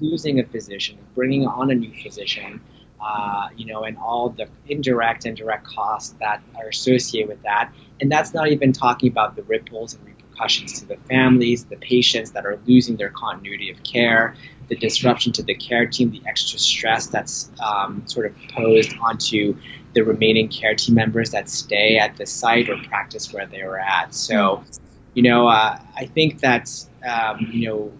losing 0.00 0.40
a 0.40 0.44
physician, 0.44 0.98
bringing 1.14 1.46
on 1.46 1.70
a 1.70 1.74
new 1.74 1.92
physician, 2.02 2.60
uh, 3.00 3.48
you 3.56 3.66
know, 3.66 3.84
and 3.84 3.96
all 3.98 4.30
the 4.30 4.48
indirect 4.66 5.24
and 5.24 5.36
direct 5.36 5.66
costs 5.66 6.14
that 6.20 6.42
are 6.56 6.68
associated 6.68 7.28
with 7.28 7.42
that. 7.42 7.72
And 8.00 8.10
that's 8.10 8.34
not 8.34 8.48
even 8.48 8.72
talking 8.72 9.10
about 9.10 9.36
the 9.36 9.42
ripples 9.42 9.94
and 9.94 10.04
repercussions 10.06 10.80
to 10.80 10.86
the 10.86 10.96
families, 11.08 11.64
the 11.64 11.76
patients 11.76 12.32
that 12.32 12.44
are 12.46 12.58
losing 12.66 12.96
their 12.96 13.10
continuity 13.10 13.70
of 13.70 13.82
care, 13.82 14.34
the 14.68 14.76
disruption 14.76 15.32
to 15.32 15.42
the 15.42 15.54
care 15.54 15.86
team, 15.86 16.10
the 16.10 16.22
extra 16.26 16.58
stress 16.58 17.06
that's 17.08 17.50
um, 17.62 18.02
sort 18.06 18.26
of 18.26 18.34
posed 18.54 18.96
onto 19.00 19.56
the 19.92 20.02
remaining 20.02 20.48
care 20.48 20.74
team 20.74 20.94
members 20.94 21.30
that 21.30 21.48
stay 21.48 21.98
at 21.98 22.16
the 22.16 22.26
site 22.26 22.68
or 22.68 22.76
practice 22.88 23.32
where 23.32 23.46
they 23.46 23.62
were 23.62 23.78
at. 23.78 24.12
So, 24.14 24.64
you 25.14 25.22
know, 25.22 25.48
uh, 25.48 25.78
I 25.96 26.06
think 26.06 26.40
that, 26.40 26.70
um, 27.06 27.48
you 27.52 27.68
know, 27.68 27.92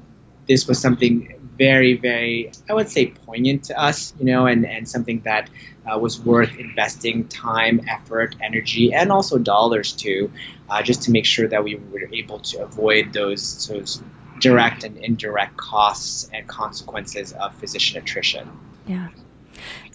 this 0.46 0.68
was 0.68 0.78
something 0.80 1.40
very, 1.56 1.96
very, 1.96 2.50
I 2.68 2.74
would 2.74 2.88
say, 2.88 3.06
poignant 3.06 3.64
to 3.64 3.80
us, 3.80 4.12
you 4.18 4.26
know, 4.26 4.46
and, 4.46 4.66
and 4.66 4.88
something 4.88 5.20
that 5.20 5.48
uh, 5.86 5.98
was 5.98 6.20
worth 6.20 6.56
investing 6.58 7.28
time, 7.28 7.82
effort, 7.88 8.34
energy, 8.42 8.92
and 8.92 9.12
also 9.12 9.38
dollars 9.38 9.92
to, 9.92 10.30
uh, 10.68 10.82
just 10.82 11.02
to 11.02 11.12
make 11.12 11.24
sure 11.24 11.46
that 11.48 11.62
we 11.62 11.76
were 11.76 12.08
able 12.12 12.40
to 12.40 12.62
avoid 12.62 13.12
those, 13.12 13.68
those 13.68 14.02
direct 14.40 14.84
and 14.84 14.96
indirect 14.98 15.56
costs 15.56 16.28
and 16.32 16.46
consequences 16.48 17.32
of 17.32 17.54
physician 17.54 17.98
attrition. 17.98 18.48
Yeah. 18.86 19.08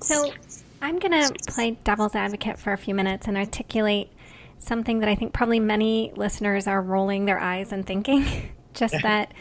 So 0.01 0.31
I'm 0.81 0.99
going 0.99 1.11
to 1.11 1.33
play 1.51 1.71
devil's 1.83 2.15
advocate 2.15 2.57
for 2.57 2.71
a 2.71 2.77
few 2.77 2.95
minutes 2.95 3.27
and 3.27 3.37
articulate 3.37 4.09
something 4.59 4.99
that 4.99 5.09
I 5.09 5.15
think 5.15 5.33
probably 5.33 5.59
many 5.59 6.11
listeners 6.15 6.67
are 6.67 6.81
rolling 6.81 7.25
their 7.25 7.39
eyes 7.39 7.71
and 7.71 7.85
thinking. 7.85 8.25
Just 8.73 8.95
that 9.01 9.33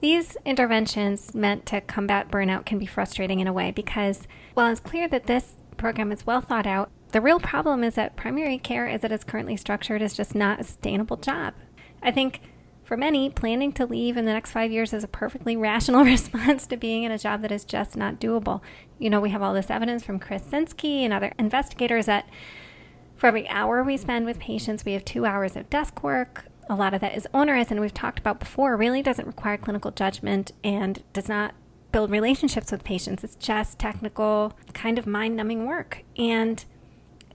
these 0.00 0.36
interventions 0.44 1.34
meant 1.34 1.64
to 1.66 1.80
combat 1.80 2.30
burnout 2.30 2.66
can 2.66 2.78
be 2.78 2.86
frustrating 2.86 3.38
in 3.38 3.46
a 3.46 3.52
way 3.52 3.70
because 3.70 4.26
while 4.54 4.70
it's 4.70 4.80
clear 4.80 5.06
that 5.08 5.26
this 5.26 5.56
program 5.76 6.10
is 6.10 6.26
well 6.26 6.40
thought 6.40 6.66
out, 6.66 6.90
the 7.12 7.20
real 7.20 7.38
problem 7.38 7.84
is 7.84 7.94
that 7.94 8.16
primary 8.16 8.58
care, 8.58 8.88
as 8.88 9.04
it 9.04 9.12
is 9.12 9.22
currently 9.22 9.56
structured, 9.56 10.02
is 10.02 10.14
just 10.14 10.34
not 10.34 10.60
a 10.60 10.64
sustainable 10.64 11.16
job. 11.16 11.54
I 12.02 12.10
think 12.10 12.40
for 12.82 12.96
many, 12.96 13.30
planning 13.30 13.72
to 13.72 13.86
leave 13.86 14.16
in 14.16 14.24
the 14.24 14.32
next 14.32 14.50
five 14.50 14.72
years 14.72 14.92
is 14.92 15.04
a 15.04 15.08
perfectly 15.08 15.56
rational 15.70 16.04
response 16.06 16.66
to 16.66 16.76
being 16.76 17.04
in 17.04 17.12
a 17.12 17.18
job 17.18 17.42
that 17.42 17.52
is 17.52 17.64
just 17.64 17.96
not 17.96 18.18
doable. 18.18 18.60
You 18.98 19.10
know, 19.10 19.20
we 19.20 19.30
have 19.30 19.42
all 19.42 19.54
this 19.54 19.70
evidence 19.70 20.02
from 20.02 20.18
Chris 20.18 20.42
Sinsky 20.42 21.02
and 21.02 21.12
other 21.12 21.32
investigators 21.38 22.06
that 22.06 22.28
for 23.22 23.28
every 23.28 23.48
hour 23.50 23.84
we 23.84 23.96
spend 23.96 24.26
with 24.26 24.40
patients, 24.40 24.84
we 24.84 24.94
have 24.94 25.04
two 25.04 25.24
hours 25.24 25.54
of 25.54 25.70
desk 25.70 26.02
work. 26.02 26.46
A 26.68 26.74
lot 26.74 26.92
of 26.92 27.00
that 27.02 27.16
is 27.16 27.28
onerous, 27.32 27.70
and 27.70 27.80
we've 27.80 27.94
talked 27.94 28.18
about 28.18 28.40
before, 28.40 28.76
really 28.76 29.00
doesn't 29.00 29.28
require 29.28 29.56
clinical 29.56 29.92
judgment 29.92 30.50
and 30.64 31.04
does 31.12 31.28
not 31.28 31.54
build 31.92 32.10
relationships 32.10 32.72
with 32.72 32.82
patients. 32.82 33.22
It's 33.22 33.36
just 33.36 33.78
technical, 33.78 34.54
kind 34.72 34.98
of 34.98 35.06
mind 35.06 35.36
numbing 35.36 35.66
work. 35.66 36.02
And 36.16 36.64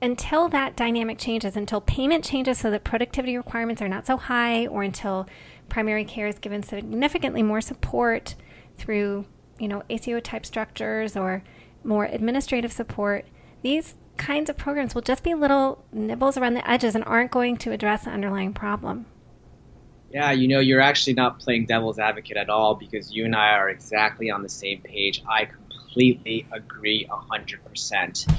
until 0.02 0.50
that 0.50 0.76
dynamic 0.76 1.20
changes, 1.20 1.56
until 1.56 1.80
payment 1.80 2.26
changes 2.26 2.58
so 2.58 2.70
that 2.70 2.84
productivity 2.84 3.38
requirements 3.38 3.82
are 3.82 3.88
not 3.88 4.06
so 4.06 4.18
high, 4.18 4.68
or 4.68 4.84
until 4.84 5.26
primary 5.70 6.04
care 6.04 6.28
is 6.28 6.38
given 6.38 6.64
significantly 6.64 7.44
more 7.44 7.62
support 7.62 8.36
through, 8.76 9.26
you 9.58 9.70
know, 9.70 9.84
ACO 9.90 10.20
type 10.20 10.46
structures 10.46 11.16
or 11.16 11.44
more 11.86 12.04
administrative 12.04 12.74
support, 12.74 13.26
these 13.62 13.96
kinds 14.18 14.50
of 14.50 14.58
programs 14.58 14.94
will 14.94 15.02
just 15.02 15.24
be 15.24 15.34
little 15.34 15.84
nibbles 15.92 16.38
around 16.38 16.56
the 16.56 16.70
edges 16.70 16.96
and 16.96 17.04
aren't 17.06 17.32
going 17.32 17.58
to 17.58 17.72
address 17.72 18.04
the 18.04 18.12
underlying 18.12 18.54
problem. 18.54 19.06
Yeah, 20.12 20.32
you 20.32 20.48
know, 20.48 20.60
you're 20.60 20.82
actually 20.82 21.14
not 21.14 21.40
playing 21.40 21.66
devil's 21.66 22.00
advocate 22.00 22.38
at 22.38 22.50
all 22.50 22.76
because 22.76 23.12
you 23.14 23.26
and 23.26 23.36
I 23.36 23.50
are 23.52 23.70
exactly 23.70 24.32
on 24.32 24.42
the 24.42 24.50
same 24.50 24.82
page. 24.82 25.22
I 25.30 25.46
completely 25.46 26.48
agree 26.52 27.08
100%. 27.10 28.38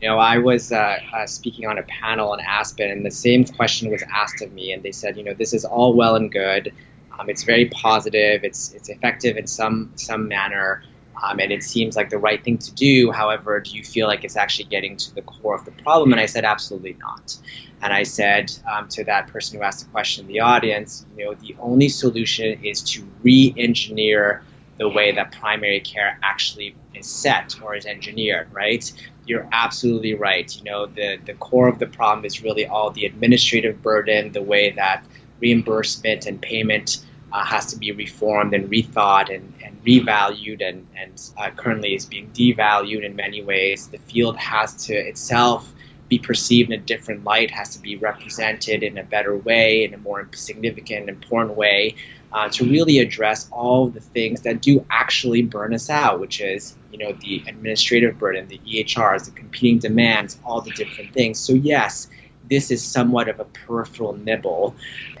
You 0.00 0.08
know, 0.08 0.18
I 0.18 0.38
was 0.38 0.72
uh, 0.72 0.98
uh, 1.12 1.26
speaking 1.26 1.66
on 1.66 1.76
a 1.76 1.82
panel 1.82 2.32
in 2.32 2.40
Aspen, 2.40 2.90
and 2.90 3.04
the 3.04 3.10
same 3.10 3.44
question 3.44 3.90
was 3.90 4.02
asked 4.10 4.40
of 4.40 4.50
me, 4.52 4.72
and 4.72 4.82
they 4.82 4.92
said, 4.92 5.18
you 5.18 5.24
know, 5.24 5.34
this 5.34 5.52
is 5.52 5.66
all 5.66 5.94
well 5.94 6.16
and 6.16 6.32
good. 6.32 6.72
Um, 7.18 7.28
it's 7.28 7.44
very 7.44 7.66
positive. 7.66 8.42
It's 8.44 8.72
it's 8.72 8.88
effective 8.88 9.36
in 9.36 9.46
some 9.46 9.92
some 9.96 10.26
manner 10.26 10.82
um, 11.22 11.38
and 11.40 11.52
it 11.52 11.62
seems 11.62 11.96
like 11.96 12.10
the 12.10 12.18
right 12.18 12.42
thing 12.42 12.58
to 12.58 12.72
do. 12.72 13.10
However, 13.12 13.60
do 13.60 13.70
you 13.70 13.84
feel 13.84 14.06
like 14.06 14.24
it's 14.24 14.36
actually 14.36 14.66
getting 14.66 14.96
to 14.96 15.14
the 15.14 15.22
core 15.22 15.54
of 15.54 15.64
the 15.64 15.72
problem? 15.72 16.12
And 16.12 16.20
I 16.20 16.26
said, 16.26 16.44
absolutely 16.44 16.96
not. 16.98 17.36
And 17.82 17.92
I 17.92 18.02
said 18.02 18.52
um, 18.70 18.88
to 18.88 19.04
that 19.04 19.28
person 19.28 19.58
who 19.58 19.64
asked 19.64 19.84
the 19.84 19.90
question 19.90 20.26
in 20.26 20.32
the 20.32 20.40
audience, 20.40 21.06
you 21.16 21.24
know, 21.24 21.34
the 21.34 21.56
only 21.58 21.88
solution 21.88 22.64
is 22.64 22.82
to 22.92 23.06
re-engineer 23.22 24.42
the 24.78 24.88
way 24.88 25.12
that 25.12 25.32
primary 25.32 25.80
care 25.80 26.18
actually 26.22 26.74
is 26.94 27.06
set 27.06 27.54
or 27.62 27.74
is 27.74 27.84
engineered, 27.84 28.52
right? 28.52 28.90
You're 29.26 29.46
absolutely 29.52 30.14
right. 30.14 30.54
You 30.56 30.64
know, 30.64 30.86
the, 30.86 31.18
the 31.24 31.34
core 31.34 31.68
of 31.68 31.78
the 31.78 31.86
problem 31.86 32.24
is 32.24 32.42
really 32.42 32.66
all 32.66 32.90
the 32.90 33.04
administrative 33.04 33.82
burden, 33.82 34.32
the 34.32 34.42
way 34.42 34.70
that 34.70 35.04
reimbursement 35.40 36.26
and 36.26 36.40
payment 36.40 37.04
uh, 37.32 37.44
has 37.44 37.66
to 37.66 37.78
be 37.78 37.92
reformed 37.92 38.54
and 38.54 38.70
rethought 38.70 39.34
and, 39.34 39.52
and 39.64 39.82
revalued 39.84 40.66
and, 40.66 40.86
and 40.96 41.30
uh, 41.36 41.50
currently 41.50 41.94
is 41.94 42.06
being 42.06 42.30
devalued 42.30 43.04
in 43.04 43.16
many 43.16 43.42
ways. 43.42 43.88
The 43.88 43.98
field 43.98 44.36
has 44.36 44.86
to 44.86 44.94
itself 44.94 45.72
be 46.08 46.18
perceived 46.18 46.72
in 46.72 46.80
a 46.80 46.82
different 46.82 47.24
light, 47.24 47.50
has 47.52 47.76
to 47.76 47.80
be 47.80 47.96
represented 47.96 48.82
in 48.82 48.98
a 48.98 49.04
better 49.04 49.36
way, 49.36 49.84
in 49.84 49.94
a 49.94 49.98
more 49.98 50.28
significant, 50.32 51.08
important 51.08 51.56
way, 51.56 51.94
uh, 52.32 52.48
to 52.48 52.64
really 52.64 52.98
address 52.98 53.48
all 53.50 53.88
the 53.88 54.00
things 54.00 54.42
that 54.42 54.60
do 54.60 54.84
actually 54.90 55.42
burn 55.42 55.72
us 55.72 55.88
out, 55.88 56.20
which 56.20 56.40
is, 56.40 56.76
you 56.92 56.98
know, 56.98 57.12
the 57.12 57.42
administrative 57.46 58.18
burden, 58.18 58.46
the 58.48 58.58
EHRs, 58.58 59.24
the 59.24 59.30
competing 59.30 59.78
demands, 59.78 60.38
all 60.44 60.60
the 60.60 60.72
different 60.72 61.12
things. 61.12 61.38
So 61.38 61.52
yes, 61.52 62.08
this 62.50 62.70
is 62.70 62.82
somewhat 62.82 63.28
of 63.28 63.40
a 63.40 63.44
peripheral 63.44 64.14
nibble, 64.14 64.74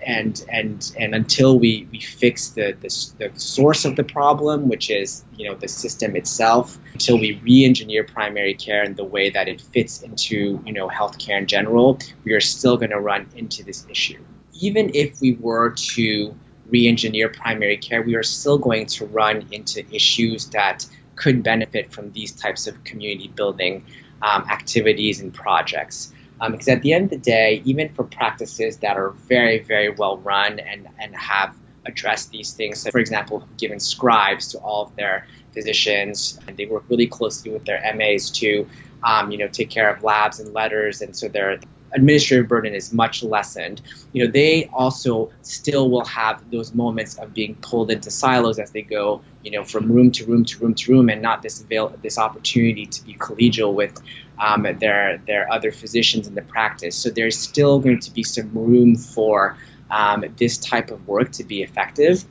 and 0.04 0.44
and 0.52 0.92
and 0.98 1.14
until 1.14 1.58
we, 1.58 1.88
we 1.92 2.00
fix 2.00 2.48
the, 2.50 2.76
the, 2.80 2.90
the 3.18 3.40
source 3.40 3.84
of 3.84 3.96
the 3.96 4.04
problem, 4.04 4.68
which 4.68 4.90
is 4.90 5.24
you 5.36 5.48
know 5.48 5.54
the 5.54 5.68
system 5.68 6.16
itself, 6.16 6.78
until 6.92 7.18
we 7.18 7.40
re-engineer 7.42 8.04
primary 8.04 8.54
care 8.54 8.82
in 8.82 8.94
the 8.94 9.04
way 9.04 9.30
that 9.30 9.48
it 9.48 9.60
fits 9.60 10.02
into 10.02 10.60
you 10.66 10.72
know 10.72 10.88
healthcare 10.88 11.38
in 11.38 11.46
general, 11.46 11.98
we 12.24 12.32
are 12.32 12.40
still 12.40 12.76
going 12.76 12.90
to 12.90 13.00
run 13.00 13.26
into 13.36 13.64
this 13.64 13.86
issue. 13.88 14.22
Even 14.60 14.90
if 14.94 15.20
we 15.20 15.32
were 15.34 15.70
to 15.70 16.34
re-engineer 16.66 17.28
primary 17.28 17.76
care, 17.76 18.02
we 18.02 18.16
are 18.16 18.22
still 18.22 18.58
going 18.58 18.86
to 18.86 19.06
run 19.06 19.46
into 19.52 19.84
issues 19.94 20.46
that 20.46 20.86
could 21.16 21.42
benefit 21.42 21.92
from 21.92 22.10
these 22.12 22.32
types 22.32 22.66
of 22.66 22.82
community 22.84 23.28
building 23.28 23.84
um, 24.22 24.42
activities 24.50 25.20
and 25.20 25.32
projects. 25.32 26.12
Um, 26.40 26.52
because 26.52 26.68
at 26.68 26.82
the 26.82 26.92
end 26.92 27.04
of 27.04 27.10
the 27.10 27.18
day, 27.18 27.62
even 27.64 27.90
for 27.90 28.04
practices 28.04 28.78
that 28.78 28.96
are 28.96 29.10
very, 29.10 29.58
very 29.58 29.90
well 29.90 30.16
run 30.18 30.58
and, 30.58 30.88
and 30.98 31.14
have 31.14 31.54
addressed 31.84 32.30
these 32.30 32.52
things, 32.52 32.80
so 32.80 32.90
for 32.90 32.98
example, 32.98 33.46
given 33.58 33.78
scribes 33.78 34.48
to 34.52 34.58
all 34.58 34.86
of 34.86 34.96
their 34.96 35.26
physicians, 35.52 36.38
and 36.46 36.56
they 36.56 36.66
work 36.66 36.84
really 36.88 37.06
closely 37.06 37.50
with 37.50 37.64
their 37.64 37.82
MAs 37.94 38.30
to, 38.30 38.66
um, 39.04 39.30
you 39.30 39.38
know, 39.38 39.48
take 39.48 39.70
care 39.70 39.92
of 39.92 40.02
labs 40.02 40.40
and 40.40 40.54
letters, 40.54 41.02
and 41.02 41.14
so 41.14 41.28
their 41.28 41.58
administrative 41.92 42.48
burden 42.48 42.74
is 42.74 42.92
much 42.92 43.22
lessened. 43.22 43.82
You 44.12 44.24
know, 44.24 44.30
they 44.30 44.70
also 44.72 45.30
still 45.42 45.90
will 45.90 46.04
have 46.04 46.50
those 46.50 46.74
moments 46.74 47.18
of 47.18 47.34
being 47.34 47.54
pulled 47.56 47.90
into 47.90 48.10
silos 48.10 48.58
as 48.58 48.70
they 48.70 48.82
go, 48.82 49.22
you 49.42 49.50
know, 49.50 49.64
from 49.64 49.90
room 49.90 50.10
to 50.12 50.24
room 50.24 50.44
to 50.44 50.58
room 50.58 50.74
to 50.74 50.92
room, 50.92 51.08
and 51.08 51.22
not 51.22 51.42
this 51.42 51.60
avail- 51.60 51.96
this 52.02 52.18
opportunity 52.18 52.86
to 52.86 53.04
be 53.04 53.14
collegial 53.14 53.74
with 53.74 54.00
um, 54.38 54.66
their 54.78 55.22
their 55.26 55.52
other 55.52 55.70
physicians 55.70 56.26
in 56.26 56.34
the 56.34 56.42
practice. 56.42 56.96
So 56.96 57.10
there's 57.10 57.38
still 57.38 57.78
going 57.78 58.00
to 58.00 58.10
be 58.12 58.22
some 58.22 58.50
room 58.52 58.96
for 58.96 59.56
um, 59.90 60.24
this 60.36 60.58
type 60.58 60.90
of 60.90 61.06
work 61.06 61.32
to 61.32 61.44
be 61.44 61.62
effective. 61.62 62.24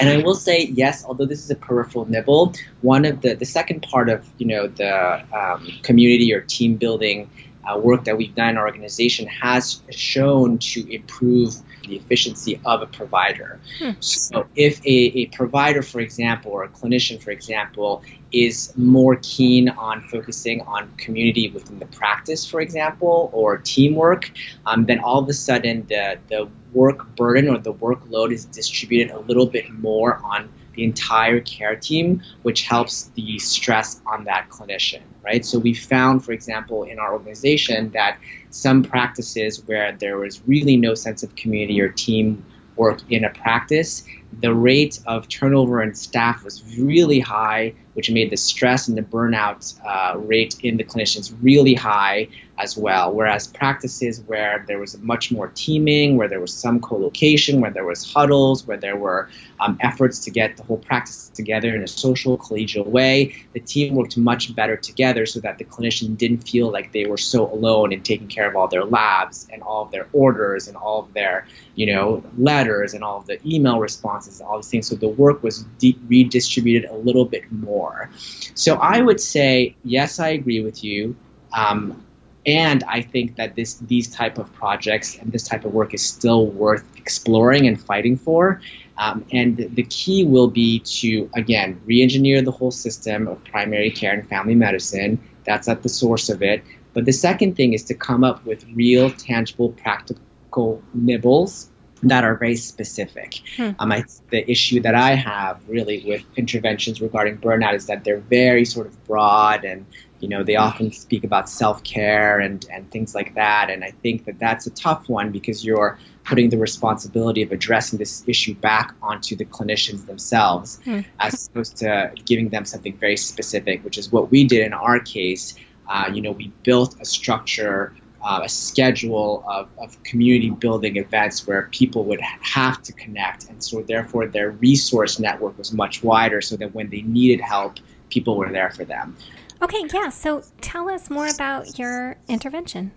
And 0.00 0.08
I 0.08 0.18
will 0.18 0.34
say, 0.34 0.64
yes, 0.64 1.04
although 1.04 1.26
this 1.26 1.44
is 1.44 1.50
a 1.50 1.54
peripheral 1.54 2.06
nibble, 2.06 2.54
one 2.80 3.04
of 3.04 3.20
the 3.20 3.34
the 3.34 3.44
second 3.44 3.82
part 3.82 4.08
of 4.08 4.28
you 4.38 4.46
know 4.46 4.66
the 4.66 5.22
um, 5.32 5.68
community 5.82 6.32
or 6.34 6.40
team 6.40 6.76
building 6.76 7.30
uh, 7.66 7.78
work 7.78 8.04
that 8.04 8.16
we've 8.16 8.34
done 8.34 8.50
in 8.50 8.56
our 8.56 8.66
organization 8.66 9.26
has 9.26 9.80
shown 9.90 10.58
to 10.58 10.92
improve 10.92 11.54
the 11.86 11.96
efficiency 11.96 12.60
of 12.64 12.82
a 12.82 12.86
provider. 12.86 13.60
Hmm. 13.78 13.90
So, 14.00 14.46
if 14.54 14.84
a, 14.84 14.88
a 14.88 15.26
provider, 15.26 15.82
for 15.82 16.00
example, 16.00 16.52
or 16.52 16.64
a 16.64 16.68
clinician, 16.68 17.22
for 17.22 17.30
example, 17.30 18.02
is 18.32 18.72
more 18.76 19.16
keen 19.22 19.68
on 19.68 20.02
focusing 20.02 20.60
on 20.62 20.92
community 20.96 21.50
within 21.50 21.78
the 21.78 21.86
practice, 21.86 22.44
for 22.44 22.60
example, 22.60 23.30
or 23.32 23.58
teamwork, 23.58 24.30
um, 24.66 24.86
then 24.86 25.00
all 25.00 25.20
of 25.22 25.28
a 25.28 25.32
sudden 25.32 25.86
the, 25.88 26.18
the 26.28 26.48
work 26.72 27.14
burden 27.16 27.48
or 27.48 27.58
the 27.58 27.72
workload 27.72 28.32
is 28.32 28.44
distributed 28.44 29.14
a 29.14 29.20
little 29.20 29.46
bit 29.46 29.70
more 29.70 30.20
on 30.24 30.48
the 30.76 30.84
entire 30.84 31.40
care 31.40 31.74
team, 31.74 32.22
which 32.42 32.62
helps 32.62 33.10
the 33.14 33.38
stress 33.38 34.00
on 34.06 34.24
that 34.24 34.48
clinician, 34.50 35.02
right? 35.24 35.44
So 35.44 35.58
we 35.58 35.74
found, 35.74 36.24
for 36.24 36.32
example, 36.32 36.84
in 36.84 36.98
our 36.98 37.12
organization 37.12 37.90
that 37.90 38.18
some 38.50 38.82
practices 38.82 39.62
where 39.66 39.92
there 39.92 40.18
was 40.18 40.40
really 40.46 40.76
no 40.76 40.94
sense 40.94 41.22
of 41.22 41.34
community 41.34 41.80
or 41.80 41.88
team 41.88 42.44
work 42.76 43.00
in 43.10 43.24
a 43.24 43.30
practice, 43.30 44.04
the 44.40 44.54
rate 44.54 45.00
of 45.06 45.28
turnover 45.28 45.82
in 45.82 45.94
staff 45.94 46.44
was 46.44 46.62
really 46.78 47.20
high, 47.20 47.74
which 47.94 48.10
made 48.10 48.30
the 48.30 48.36
stress 48.36 48.88
and 48.88 48.96
the 48.96 49.02
burnout 49.02 49.74
uh, 49.84 50.18
rate 50.18 50.56
in 50.62 50.76
the 50.76 50.84
clinicians 50.84 51.34
really 51.40 51.74
high 51.74 52.28
as 52.58 52.76
well. 52.76 53.12
Whereas 53.12 53.46
practices 53.46 54.20
where 54.26 54.64
there 54.66 54.78
was 54.78 54.98
much 54.98 55.30
more 55.30 55.48
teaming, 55.54 56.16
where 56.16 56.28
there 56.28 56.40
was 56.40 56.52
some 56.52 56.80
co-location, 56.80 57.60
where 57.60 57.70
there 57.70 57.84
was 57.84 58.10
huddles, 58.12 58.66
where 58.66 58.76
there 58.76 58.96
were 58.96 59.28
um, 59.60 59.78
efforts 59.80 60.20
to 60.20 60.30
get 60.30 60.56
the 60.56 60.62
whole 60.62 60.78
practice 60.78 61.30
together 61.34 61.74
in 61.74 61.82
a 61.82 61.88
social, 61.88 62.38
collegial 62.38 62.86
way, 62.86 63.34
the 63.52 63.60
team 63.60 63.94
worked 63.94 64.16
much 64.16 64.54
better 64.54 64.76
together 64.76 65.26
so 65.26 65.40
that 65.40 65.58
the 65.58 65.64
clinician 65.64 66.16
didn't 66.16 66.48
feel 66.48 66.70
like 66.70 66.92
they 66.92 67.06
were 67.06 67.18
so 67.18 67.50
alone 67.52 67.92
in 67.92 68.02
taking 68.02 68.28
care 68.28 68.48
of 68.48 68.56
all 68.56 68.68
their 68.68 68.84
labs 68.84 69.46
and 69.52 69.62
all 69.62 69.82
of 69.82 69.90
their 69.90 70.08
orders 70.12 70.68
and 70.68 70.76
all 70.76 71.00
of 71.00 71.12
their, 71.12 71.46
you 71.74 71.86
know, 71.86 72.22
letters 72.38 72.94
and 72.94 73.04
all 73.04 73.18
of 73.18 73.26
the 73.26 73.38
email 73.46 73.78
responses 73.78 74.25
all 74.40 74.56
these 74.56 74.68
things. 74.68 74.88
So 74.88 74.96
the 74.96 75.08
work 75.08 75.42
was 75.42 75.62
de- 75.78 75.98
redistributed 76.08 76.90
a 76.90 76.96
little 76.96 77.24
bit 77.24 77.50
more. 77.50 78.10
So 78.54 78.76
I 78.76 79.00
would 79.00 79.20
say, 79.20 79.76
yes, 79.84 80.18
I 80.18 80.28
agree 80.28 80.62
with 80.62 80.82
you. 80.84 81.16
Um, 81.52 82.04
and 82.46 82.84
I 82.84 83.02
think 83.02 83.36
that 83.36 83.56
this 83.56 83.74
these 83.74 84.08
type 84.08 84.38
of 84.38 84.52
projects 84.52 85.18
and 85.18 85.32
this 85.32 85.42
type 85.42 85.64
of 85.64 85.74
work 85.74 85.94
is 85.94 86.06
still 86.06 86.46
worth 86.46 86.84
exploring 86.96 87.66
and 87.66 87.80
fighting 87.80 88.16
for. 88.16 88.60
Um, 88.98 89.26
and 89.32 89.56
the 89.56 89.82
key 89.82 90.24
will 90.24 90.48
be 90.48 90.78
to 91.00 91.28
again 91.34 91.80
re-engineer 91.84 92.42
the 92.42 92.52
whole 92.52 92.70
system 92.70 93.26
of 93.26 93.42
primary 93.44 93.90
care 93.90 94.12
and 94.12 94.28
family 94.28 94.54
medicine. 94.54 95.18
That's 95.44 95.68
at 95.68 95.82
the 95.82 95.88
source 95.88 96.28
of 96.28 96.42
it. 96.42 96.62
But 96.94 97.04
the 97.04 97.12
second 97.12 97.56
thing 97.56 97.74
is 97.74 97.84
to 97.84 97.94
come 97.94 98.24
up 98.24 98.46
with 98.46 98.64
real, 98.72 99.10
tangible, 99.10 99.70
practical 99.70 100.82
nibbles 100.94 101.68
that 102.02 102.24
are 102.24 102.36
very 102.36 102.56
specific. 102.56 103.40
Hmm. 103.56 103.70
Um, 103.78 103.92
I, 103.92 104.04
the 104.30 104.48
issue 104.50 104.80
that 104.80 104.94
I 104.94 105.14
have 105.14 105.60
really 105.68 106.04
with 106.06 106.24
interventions 106.36 107.00
regarding 107.00 107.38
burnout 107.38 107.74
is 107.74 107.86
that 107.86 108.04
they're 108.04 108.18
very 108.18 108.64
sort 108.64 108.86
of 108.86 109.04
broad 109.06 109.64
and 109.64 109.86
you 110.20 110.28
know 110.28 110.42
they 110.42 110.56
often 110.56 110.92
speak 110.92 111.24
about 111.24 111.48
self-care 111.48 112.40
and, 112.40 112.66
and 112.72 112.90
things 112.90 113.14
like 113.14 113.34
that 113.34 113.68
and 113.70 113.84
i 113.84 113.90
think 114.02 114.24
that 114.24 114.38
that's 114.38 114.66
a 114.66 114.70
tough 114.70 115.08
one 115.08 115.30
because 115.30 115.64
you're 115.64 115.98
putting 116.24 116.48
the 116.48 116.58
responsibility 116.58 117.42
of 117.42 117.52
addressing 117.52 117.98
this 117.98 118.24
issue 118.26 118.54
back 118.54 118.94
onto 119.02 119.36
the 119.36 119.44
clinicians 119.44 120.06
themselves 120.06 120.80
hmm. 120.84 121.00
as 121.20 121.48
opposed 121.48 121.76
to 121.76 122.10
giving 122.24 122.48
them 122.48 122.64
something 122.64 122.96
very 122.96 123.16
specific 123.16 123.84
which 123.84 123.98
is 123.98 124.10
what 124.10 124.30
we 124.30 124.44
did 124.44 124.64
in 124.64 124.72
our 124.72 124.98
case 125.00 125.54
uh, 125.88 126.10
you 126.12 126.22
know 126.22 126.32
we 126.32 126.50
built 126.62 126.96
a 127.00 127.04
structure 127.04 127.94
uh, 128.26 128.40
a 128.42 128.48
schedule 128.48 129.44
of, 129.48 129.68
of 129.78 130.02
community 130.02 130.50
building 130.50 130.96
events 130.96 131.46
where 131.46 131.68
people 131.70 132.04
would 132.04 132.20
have 132.20 132.82
to 132.82 132.92
connect. 132.92 133.48
And 133.48 133.62
so, 133.62 133.82
therefore, 133.82 134.26
their 134.26 134.50
resource 134.50 135.20
network 135.20 135.56
was 135.56 135.72
much 135.72 136.02
wider 136.02 136.40
so 136.40 136.56
that 136.56 136.74
when 136.74 136.90
they 136.90 137.02
needed 137.02 137.40
help, 137.40 137.78
people 138.10 138.36
were 138.36 138.50
there 138.50 138.70
for 138.70 138.84
them. 138.84 139.16
Okay, 139.62 139.84
yeah. 139.94 140.08
So, 140.08 140.42
tell 140.60 140.90
us 140.90 141.08
more 141.08 141.28
about 141.28 141.78
your 141.78 142.16
intervention. 142.26 142.90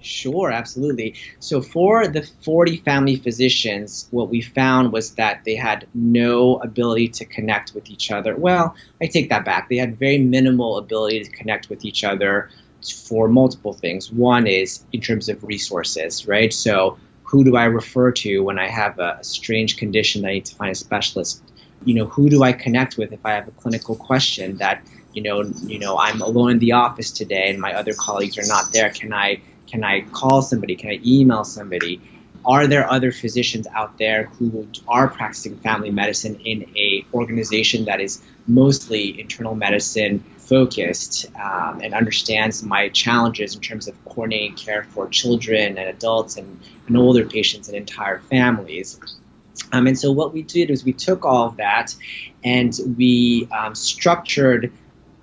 Sure, 0.00 0.52
absolutely. 0.52 1.16
So, 1.40 1.60
for 1.60 2.06
the 2.06 2.22
40 2.42 2.76
family 2.78 3.16
physicians, 3.16 4.06
what 4.12 4.28
we 4.28 4.42
found 4.42 4.92
was 4.92 5.16
that 5.16 5.42
they 5.44 5.56
had 5.56 5.88
no 5.92 6.60
ability 6.60 7.08
to 7.08 7.24
connect 7.24 7.74
with 7.74 7.90
each 7.90 8.12
other. 8.12 8.36
Well, 8.36 8.76
I 9.02 9.06
take 9.06 9.28
that 9.30 9.44
back. 9.44 9.68
They 9.68 9.76
had 9.76 9.98
very 9.98 10.18
minimal 10.18 10.78
ability 10.78 11.24
to 11.24 11.30
connect 11.30 11.68
with 11.68 11.84
each 11.84 12.04
other 12.04 12.48
for 12.90 13.28
multiple 13.28 13.72
things. 13.72 14.10
One 14.10 14.46
is 14.46 14.84
in 14.92 15.00
terms 15.00 15.28
of 15.28 15.42
resources, 15.44 16.26
right? 16.26 16.52
So 16.52 16.98
who 17.24 17.44
do 17.44 17.56
I 17.56 17.64
refer 17.64 18.12
to 18.12 18.40
when 18.40 18.58
I 18.58 18.68
have 18.68 18.98
a 18.98 19.18
strange 19.22 19.76
condition 19.76 20.22
that 20.22 20.28
I 20.28 20.32
need 20.34 20.46
to 20.46 20.54
find 20.54 20.70
a 20.70 20.74
specialist? 20.74 21.42
You 21.84 21.94
know, 21.94 22.06
who 22.06 22.30
do 22.30 22.42
I 22.42 22.52
connect 22.52 22.96
with 22.96 23.12
if 23.12 23.24
I 23.24 23.32
have 23.32 23.48
a 23.48 23.50
clinical 23.52 23.96
question 23.96 24.58
that, 24.58 24.82
you 25.12 25.22
know, 25.22 25.42
you 25.66 25.78
know, 25.78 25.98
I'm 25.98 26.20
alone 26.22 26.52
in 26.52 26.58
the 26.58 26.72
office 26.72 27.10
today 27.10 27.50
and 27.50 27.60
my 27.60 27.74
other 27.74 27.94
colleagues 27.94 28.38
are 28.38 28.46
not 28.46 28.72
there. 28.72 28.90
Can 28.90 29.12
I 29.12 29.40
can 29.66 29.82
I 29.82 30.02
call 30.02 30.42
somebody? 30.42 30.76
Can 30.76 30.90
I 30.90 31.00
email 31.04 31.44
somebody? 31.44 32.00
Are 32.44 32.68
there 32.68 32.88
other 32.88 33.10
physicians 33.10 33.66
out 33.74 33.98
there 33.98 34.26
who 34.38 34.68
are 34.86 35.08
practicing 35.08 35.56
family 35.58 35.90
medicine 35.90 36.36
in 36.44 36.70
a 36.76 37.04
organization 37.12 37.86
that 37.86 38.00
is 38.00 38.22
mostly 38.46 39.20
internal 39.20 39.56
medicine 39.56 40.22
focused 40.46 41.26
um, 41.36 41.80
and 41.82 41.94
understands 41.94 42.62
my 42.62 42.88
challenges 42.88 43.54
in 43.54 43.60
terms 43.60 43.88
of 43.88 44.04
coordinating 44.04 44.54
care 44.54 44.84
for 44.84 45.08
children 45.08 45.78
and 45.78 45.88
adults 45.88 46.36
and, 46.36 46.60
and 46.86 46.96
older 46.96 47.26
patients 47.26 47.68
and 47.68 47.76
entire 47.76 48.20
families. 48.20 49.00
Um, 49.72 49.86
and 49.86 49.98
so 49.98 50.12
what 50.12 50.32
we 50.32 50.42
did 50.42 50.70
is 50.70 50.84
we 50.84 50.92
took 50.92 51.24
all 51.24 51.46
of 51.46 51.56
that 51.56 51.94
and 52.44 52.78
we 52.96 53.48
um, 53.50 53.74
structured 53.74 54.72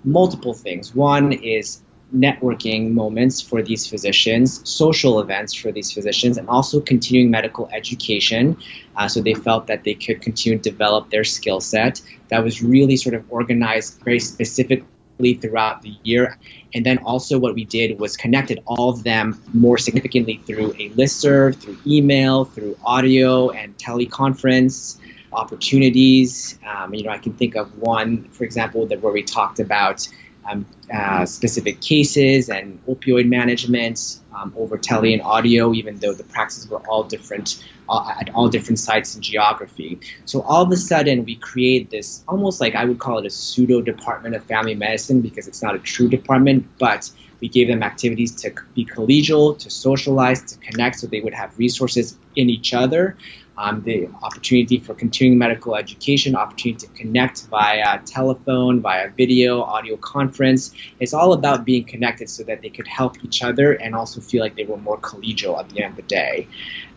multiple 0.04 0.52
things. 0.52 0.94
One 0.94 1.32
is 1.32 1.80
networking 2.14 2.92
moments 2.92 3.40
for 3.40 3.62
these 3.62 3.86
physicians, 3.86 4.68
social 4.68 5.20
events 5.20 5.54
for 5.54 5.72
these 5.72 5.92
physicians, 5.92 6.36
and 6.38 6.48
also 6.48 6.80
continuing 6.80 7.30
medical 7.30 7.68
education. 7.72 8.56
Uh, 8.96 9.08
so 9.08 9.20
they 9.20 9.34
felt 9.34 9.66
that 9.66 9.84
they 9.84 9.94
could 9.94 10.20
continue 10.20 10.58
to 10.58 10.70
develop 10.70 11.10
their 11.10 11.24
skill 11.24 11.60
set. 11.60 12.00
That 12.28 12.44
was 12.44 12.62
really 12.62 12.96
sort 12.96 13.14
of 13.14 13.24
organized 13.30 14.00
very 14.04 14.20
specifically 14.20 14.86
throughout 15.18 15.82
the 15.82 15.94
year. 16.02 16.38
And 16.74 16.84
then 16.84 16.98
also 16.98 17.38
what 17.38 17.54
we 17.54 17.64
did 17.64 18.00
was 18.00 18.16
connected 18.16 18.62
all 18.66 18.90
of 18.90 19.04
them 19.04 19.40
more 19.52 19.78
significantly 19.78 20.40
through 20.44 20.72
a 20.72 20.90
listserv, 20.90 21.56
through 21.56 21.78
email, 21.86 22.44
through 22.44 22.76
audio 22.84 23.50
and 23.50 23.76
teleconference 23.78 24.98
opportunities. 25.32 26.58
Um, 26.66 26.94
you 26.94 27.04
know, 27.04 27.10
I 27.10 27.18
can 27.18 27.32
think 27.34 27.54
of 27.56 27.78
one, 27.78 28.24
for 28.30 28.44
example, 28.44 28.86
that 28.86 29.00
where 29.00 29.12
we 29.12 29.22
talked 29.22 29.60
about 29.60 30.08
um, 30.44 30.66
uh, 30.92 31.24
specific 31.26 31.80
cases 31.80 32.50
and 32.50 32.84
opioid 32.86 33.28
management 33.28 34.18
um, 34.34 34.52
over 34.56 34.76
tele 34.76 35.12
and 35.12 35.22
audio, 35.22 35.72
even 35.72 35.98
though 35.98 36.12
the 36.12 36.24
practices 36.24 36.68
were 36.68 36.78
all 36.88 37.04
different 37.04 37.64
uh, 37.88 38.14
at 38.20 38.34
all 38.34 38.48
different 38.48 38.78
sites 38.78 39.14
in 39.14 39.22
geography. 39.22 40.00
So 40.24 40.40
all 40.42 40.62
of 40.62 40.70
a 40.72 40.76
sudden, 40.76 41.24
we 41.24 41.36
create 41.36 41.90
this 41.90 42.24
almost 42.26 42.60
like 42.60 42.74
I 42.74 42.84
would 42.84 42.98
call 42.98 43.18
it 43.18 43.26
a 43.26 43.30
pseudo 43.30 43.80
department 43.80 44.34
of 44.34 44.44
family 44.44 44.74
medicine 44.74 45.20
because 45.20 45.48
it's 45.48 45.62
not 45.62 45.74
a 45.74 45.78
true 45.78 46.08
department, 46.08 46.66
but 46.78 47.10
we 47.40 47.48
gave 47.48 47.68
them 47.68 47.82
activities 47.82 48.34
to 48.42 48.54
be 48.74 48.86
collegial, 48.86 49.58
to 49.58 49.68
socialize, 49.68 50.42
to 50.52 50.58
connect, 50.58 51.00
so 51.00 51.06
they 51.06 51.20
would 51.20 51.34
have 51.34 51.58
resources 51.58 52.16
in 52.36 52.48
each 52.48 52.72
other 52.72 53.16
um, 53.56 53.82
the 53.82 54.08
opportunity 54.22 54.78
for 54.78 54.94
continuing 54.94 55.38
medical 55.38 55.76
education, 55.76 56.34
opportunity 56.34 56.86
to 56.86 56.92
connect 56.94 57.46
via 57.46 58.00
telephone, 58.04 58.80
via 58.80 59.10
video, 59.10 59.62
audio 59.62 59.96
conference. 59.96 60.74
It's 61.00 61.14
all 61.14 61.32
about 61.32 61.64
being 61.64 61.84
connected 61.84 62.28
so 62.28 62.42
that 62.44 62.62
they 62.62 62.70
could 62.70 62.86
help 62.86 63.22
each 63.24 63.42
other 63.42 63.72
and 63.74 63.94
also 63.94 64.20
feel 64.20 64.42
like 64.42 64.56
they 64.56 64.64
were 64.64 64.76
more 64.76 64.98
collegial 64.98 65.58
at 65.58 65.68
the 65.70 65.82
end 65.82 65.92
of 65.92 65.96
the 65.96 66.02
day. 66.02 66.48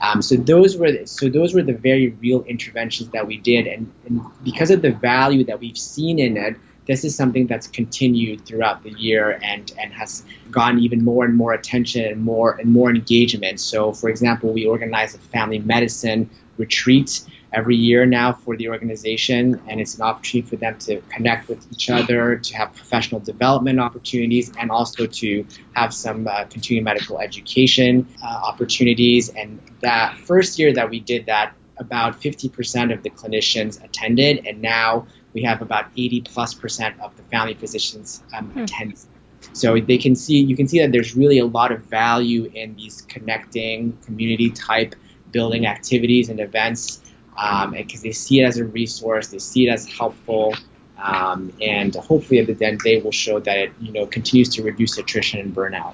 Um, 0.02 0.22
so 0.22 0.36
those 0.36 0.78
were 0.78 1.06
so 1.06 1.30
those 1.30 1.54
were 1.54 1.64
the 1.64 1.74
very 1.74 2.10
real 2.22 2.44
interventions 2.44 3.10
that 3.12 3.26
we 3.28 3.38
did, 3.38 3.68
and, 3.68 3.92
and 4.06 4.22
because 4.44 4.72
of 4.72 4.82
the 4.82 4.92
value 4.92 5.44
that 5.46 5.60
we've 5.60 5.78
seen 5.78 6.20
in 6.20 6.38
it, 6.38 6.56
this 6.88 7.04
is 7.04 7.16
something 7.16 7.48
that's 7.48 7.68
continued 7.68 8.46
throughout 8.46 8.82
the 8.82 8.92
year 8.92 9.40
and, 9.44 9.72
and 9.78 9.94
has 9.94 10.24
gotten 10.50 10.80
even 10.80 11.04
more 11.04 11.26
and 11.26 11.36
more 11.36 11.54
attention 11.54 12.06
and 12.06 12.24
more 12.24 12.56
and 12.56 12.72
more 12.72 12.90
engagement. 12.90 13.60
So, 13.60 13.92
for 13.92 14.10
example, 14.10 14.54
we 14.54 14.66
organized 14.66 15.16
a 15.16 15.20
family 15.20 15.60
medicine 15.60 16.30
retreat 16.58 17.22
every 17.54 17.76
year 17.76 18.06
now 18.06 18.34
for 18.34 18.58
the 18.58 18.70
organization, 18.70 19.62
and 19.68 19.80
it's 19.80 19.96
an 19.96 20.02
opportunity 20.02 20.48
for 20.48 20.58
them 20.58 20.78
to 20.80 21.02
connect 21.10 21.48
with 21.48 21.66
each 21.72 21.90
other, 21.90 22.38
to 22.38 22.56
have 22.56 22.74
professional 22.74 23.22
development 23.22 23.80
opportunities, 23.80 24.52
and 24.60 24.70
also 24.70 25.06
to 25.06 25.46
have 25.74 25.94
some 25.94 26.28
uh, 26.28 26.44
continuing 26.46 26.84
medical 26.84 27.20
education 27.20 28.08
uh, 28.24 28.28
opportunities. 28.28 29.30
And 29.30 29.62
that 29.82 30.18
first 30.18 30.60
year 30.60 30.74
that 30.74 30.90
we 30.90 31.00
did 31.00 31.28
that, 31.28 31.54
about 31.78 32.20
50% 32.20 32.94
of 32.94 33.04
the 33.04 33.10
clinicians 33.10 33.84
attended, 33.84 34.46
and 34.48 34.62
now 34.62 35.08
we 35.34 35.44
have 35.44 35.62
about 35.62 35.86
80 35.96 36.22
plus 36.22 36.54
percent 36.54 37.00
of 37.00 37.16
the 37.16 37.24
family 37.24 37.54
physicians 37.54 38.24
um, 38.36 38.50
hmm. 38.50 38.62
attend. 38.62 39.06
So 39.54 39.80
they 39.80 39.98
can 39.98 40.16
see, 40.16 40.40
you 40.40 40.56
can 40.56 40.68
see 40.68 40.80
that 40.80 40.92
there's 40.92 41.16
really 41.16 41.40
a 41.40 41.46
lot 41.46 41.72
of 41.72 41.84
value 41.84 42.52
in 42.54 42.76
these 42.76 43.04
connecting 43.04 43.98
community 44.06 44.50
type 44.50 44.96
building 45.32 45.66
activities 45.66 46.30
and 46.30 46.40
events 46.40 47.02
because 47.38 48.00
um, 48.00 48.02
they 48.04 48.12
see 48.12 48.42
it 48.42 48.46
as 48.46 48.58
a 48.58 48.66
resource, 48.66 49.28
they 49.28 49.38
see 49.38 49.68
it 49.68 49.72
as 49.72 49.88
helpful, 49.88 50.56
um, 50.98 51.54
and 51.62 51.94
hopefully 51.96 52.40
at 52.40 52.48
the 52.48 52.66
end 52.66 52.82
they 52.84 53.00
will 53.00 53.12
show 53.12 53.40
that 53.40 53.58
it 53.58 53.72
you 53.80 53.92
know 53.92 54.08
continues 54.08 54.50
to 54.50 54.64
reduce 54.64 54.98
attrition 54.98 55.40
and 55.40 55.56
burnout. 55.56 55.94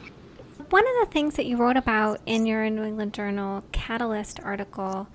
One 0.69 0.88
of 0.88 1.08
the 1.08 1.12
things 1.12 1.36
that 1.36 1.46
you 1.46 1.58
wrote 1.58 1.78
about 1.78 2.22
in 2.26 2.46
your 2.46 2.67
New 2.69 2.84
England 2.84 3.13
Journal 3.13 3.63
Catalyst 3.72 4.39
article 4.39 5.08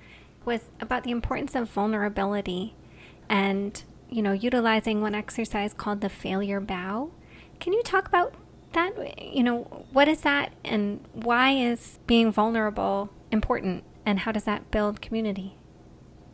was 0.45 0.71
about 0.81 1.03
the 1.05 1.11
importance 1.11 1.55
of 1.55 1.69
vulnerability 1.71 2.75
and 3.29 3.83
you 4.11 4.23
know 4.23 4.33
utilizing 4.33 5.01
one 5.01 5.15
exercise 5.15 5.73
called 5.73 6.03
the 6.03 6.11
failure 6.11 6.61
bow. 6.61 7.11
Can 7.59 7.73
you 7.73 7.83
talk 7.83 8.07
about 8.07 8.35
that? 8.73 9.23
You 9.23 9.43
know, 9.43 9.87
what 9.93 10.09
is 10.09 10.21
that 10.21 10.53
and 10.63 11.01
why 11.15 11.53
is 11.53 11.99
being 12.07 12.31
vulnerable 12.31 13.11
important? 13.31 13.85
And 14.09 14.21
how 14.21 14.33
does 14.33 14.45
that 14.45 14.71
build 14.71 15.03
community? 15.03 15.55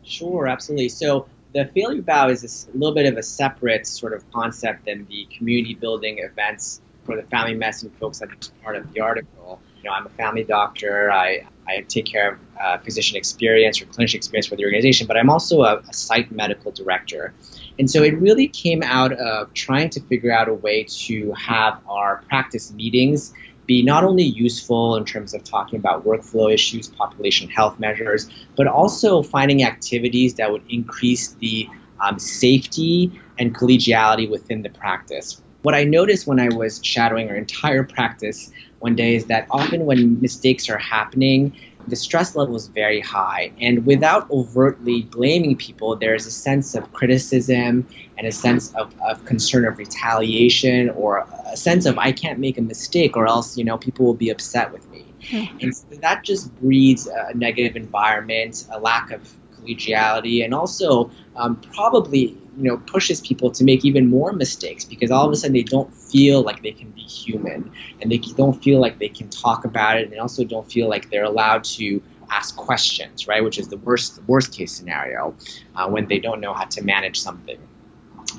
Sure, 0.04 0.46
absolutely. 0.46 0.88
So 0.88 1.26
the 1.54 1.66
failure 1.74 2.02
bow 2.02 2.28
is 2.28 2.68
a 2.72 2.78
little 2.78 2.94
bit 2.94 3.06
of 3.06 3.18
a 3.18 3.22
separate 3.22 3.86
sort 3.86 4.12
of 4.12 4.30
concept 4.30 4.84
than 4.84 5.06
the 5.06 5.26
community 5.36 5.74
building 5.74 6.18
events 6.18 6.80
for 7.04 7.16
the 7.16 7.24
family 7.24 7.54
medicine 7.54 7.90
folks 8.00 8.20
that 8.20 8.30
are 8.30 8.36
part 8.62 8.76
of 8.76 8.92
the 8.92 9.00
article. 9.00 9.60
You 9.76 9.84
know, 9.84 9.90
I'm 9.90 10.06
a 10.06 10.10
family 10.10 10.44
doctor. 10.44 11.10
I 11.10 11.46
I 11.66 11.80
take 11.88 12.06
care 12.06 12.32
of 12.32 12.38
uh, 12.60 12.78
physician 12.78 13.16
experience 13.16 13.80
or 13.80 13.86
clinician 13.86 14.16
experience 14.16 14.46
for 14.46 14.56
the 14.56 14.64
organization, 14.64 15.06
but 15.06 15.16
I'm 15.16 15.30
also 15.30 15.62
a, 15.62 15.78
a, 15.78 15.94
site 15.94 16.30
medical 16.30 16.70
director. 16.72 17.32
And 17.78 17.90
so 17.90 18.02
it 18.02 18.18
really 18.18 18.48
came 18.48 18.82
out 18.82 19.12
of 19.12 19.52
trying 19.54 19.88
to 19.90 20.00
figure 20.02 20.30
out 20.30 20.48
a 20.48 20.54
way 20.54 20.84
to 20.84 21.32
have 21.32 21.80
our 21.88 22.22
practice 22.28 22.70
meetings 22.72 23.32
be 23.66 23.82
not 23.82 24.04
only 24.04 24.22
useful 24.22 24.96
in 24.96 25.04
terms 25.04 25.34
of 25.34 25.42
talking 25.44 25.78
about 25.78 26.04
workflow 26.04 26.52
issues, 26.52 26.88
population 26.88 27.48
health 27.48 27.78
measures, 27.78 28.28
but 28.56 28.66
also 28.66 29.22
finding 29.22 29.64
activities 29.64 30.34
that 30.34 30.50
would 30.50 30.62
increase 30.68 31.32
the 31.34 31.68
um, 32.00 32.18
safety 32.18 33.10
and 33.38 33.54
collegiality 33.54 34.28
within 34.28 34.62
the 34.62 34.70
practice. 34.70 35.40
What 35.62 35.74
I 35.74 35.84
noticed 35.84 36.26
when 36.26 36.38
I 36.40 36.48
was 36.48 36.80
shadowing 36.84 37.30
our 37.30 37.36
entire 37.36 37.84
practice 37.84 38.52
one 38.80 38.94
day 38.94 39.14
is 39.14 39.26
that 39.26 39.46
often 39.50 39.86
when 39.86 40.20
mistakes 40.20 40.68
are 40.68 40.76
happening, 40.76 41.56
the 41.88 41.96
stress 41.96 42.36
level 42.36 42.56
is 42.56 42.68
very 42.68 43.00
high. 43.00 43.52
And 43.60 43.86
without 43.86 44.30
overtly 44.30 45.02
blaming 45.02 45.56
people, 45.56 45.96
there's 45.96 46.26
a 46.26 46.30
sense 46.30 46.74
of 46.74 46.92
criticism 46.92 47.86
and 48.16 48.26
a 48.26 48.32
sense 48.32 48.72
of, 48.74 48.94
of 49.00 49.24
concern 49.24 49.66
of 49.66 49.78
retaliation 49.78 50.90
or 50.90 51.26
a 51.46 51.56
sense 51.56 51.86
of 51.86 51.98
I 51.98 52.12
can't 52.12 52.38
make 52.38 52.58
a 52.58 52.62
mistake 52.62 53.16
or 53.16 53.26
else, 53.26 53.56
you 53.56 53.64
know, 53.64 53.78
people 53.78 54.06
will 54.06 54.14
be 54.14 54.30
upset 54.30 54.72
with 54.72 54.88
me. 54.90 55.04
Mm-hmm. 55.28 55.58
And 55.60 55.76
so 55.76 55.86
that 56.00 56.24
just 56.24 56.54
breeds 56.60 57.06
a 57.06 57.32
negative 57.34 57.76
environment, 57.76 58.66
a 58.70 58.78
lack 58.78 59.10
of 59.10 59.32
collegiality, 59.56 60.44
and 60.44 60.54
also 60.54 61.10
um, 61.36 61.56
probably 61.56 62.36
you 62.56 62.64
know 62.64 62.76
pushes 62.76 63.20
people 63.20 63.50
to 63.50 63.64
make 63.64 63.84
even 63.84 64.08
more 64.08 64.32
mistakes 64.32 64.84
because 64.84 65.10
all 65.10 65.26
of 65.26 65.32
a 65.32 65.36
sudden 65.36 65.54
they 65.54 65.62
don't 65.62 65.92
feel 65.94 66.42
like 66.42 66.62
they 66.62 66.72
can 66.72 66.90
be 66.90 67.02
human 67.02 67.70
and 68.00 68.10
they 68.10 68.18
don't 68.18 68.62
feel 68.62 68.80
like 68.80 68.98
they 68.98 69.08
can 69.08 69.28
talk 69.28 69.64
about 69.64 69.98
it 69.98 70.04
and 70.04 70.12
they 70.12 70.18
also 70.18 70.44
don't 70.44 70.70
feel 70.70 70.88
like 70.88 71.10
they're 71.10 71.24
allowed 71.24 71.64
to 71.64 72.02
ask 72.30 72.56
questions 72.56 73.28
right? 73.28 73.42
Which 73.44 73.58
is 73.58 73.68
the 73.68 73.76
worst 73.78 74.20
worst 74.26 74.52
case 74.52 74.72
scenario 74.72 75.34
uh, 75.76 75.88
when 75.88 76.06
they 76.08 76.18
don't 76.18 76.40
know 76.40 76.54
how 76.54 76.64
to 76.64 76.82
manage 76.82 77.20
something. 77.20 77.58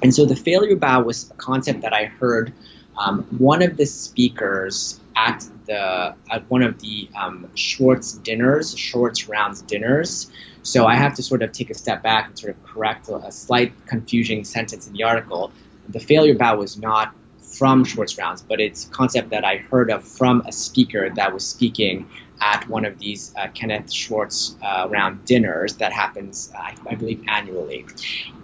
And 0.02 0.14
so 0.14 0.26
the 0.26 0.36
failure 0.36 0.76
bow 0.76 1.02
was 1.02 1.30
a 1.32 1.34
concept 1.36 1.82
that 1.82 1.94
i 1.94 2.06
heard 2.06 2.54
um, 2.98 3.24
one 3.38 3.62
of 3.62 3.78
the 3.78 3.86
speakers 3.86 5.00
at 5.16 5.46
the 5.66 6.16
at 6.32 6.50
one 6.50 6.62
of 6.62 6.80
the 6.80 7.10
um, 7.16 7.50
Schwartz 7.56 8.14
dinners, 8.14 8.78
Schwartz 8.78 9.28
rounds 9.28 9.62
dinners. 9.62 10.32
So 10.64 10.86
I 10.86 10.96
have 10.96 11.16
to 11.16 11.24
sort 11.24 11.44
of 11.44 11.52
take 11.52 11.70
a 11.70 11.76
step 11.76 12.02
back 12.02 12.28
and 12.28 12.40
sort 12.40 12.56
of 12.56 12.64
correct 12.64 13.08
a, 13.10 13.18
a 13.18 13.32
slight 13.32 13.74
confusing 13.86 14.44
sentence 14.44 14.88
in 14.88 14.94
the 14.94 15.04
article. 15.04 15.52
The 15.90 16.00
failure 16.00 16.36
bow 16.36 16.58
was 16.58 16.78
not 16.78 17.14
from 17.40 17.86
Schwartz 17.86 18.18
rounds, 18.18 18.42
but 18.42 18.60
it's 18.60 18.86
a 18.86 18.90
concept 18.90 19.30
that 19.30 19.46
I 19.46 19.58
heard 19.58 19.90
of 19.92 20.04
from 20.04 20.42
a 20.46 20.52
speaker 20.52 21.10
that 21.12 21.34
was 21.34 21.46
speaking 21.46 22.10
at 22.42 22.68
one 22.68 22.84
of 22.84 23.00
these 23.00 23.34
uh, 23.38 23.48
Kenneth 23.54 23.92
Schwartz 23.92 24.58
uh, 24.62 24.88
round 24.90 25.24
dinners 25.26 25.76
that 25.76 25.94
happens, 25.94 26.52
I 26.56 26.96
believe, 26.96 27.24
annually. 27.28 27.86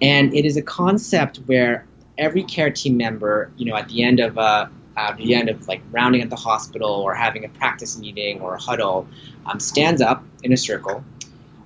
And 0.01 0.33
it 0.33 0.45
is 0.45 0.55
a 0.55 0.61
concept 0.61 1.37
where 1.45 1.85
every 2.17 2.43
care 2.43 2.69
team 2.69 2.97
member, 2.97 3.51
you 3.57 3.65
know, 3.65 3.75
at 3.75 3.89
the 3.89 4.03
end 4.03 4.19
of 4.19 4.37
a 4.37 4.71
at 5.09 5.17
the 5.17 5.33
end 5.33 5.49
of 5.49 5.67
like 5.67 5.81
rounding 5.91 6.21
at 6.21 6.29
the 6.29 6.35
hospital 6.35 6.89
or 6.89 7.13
having 7.13 7.45
a 7.45 7.49
practice 7.49 7.97
meeting 7.97 8.41
or 8.41 8.55
a 8.55 8.59
huddle, 8.59 9.07
um, 9.45 9.59
stands 9.59 10.01
up 10.01 10.23
in 10.43 10.53
a 10.53 10.57
circle 10.57 11.03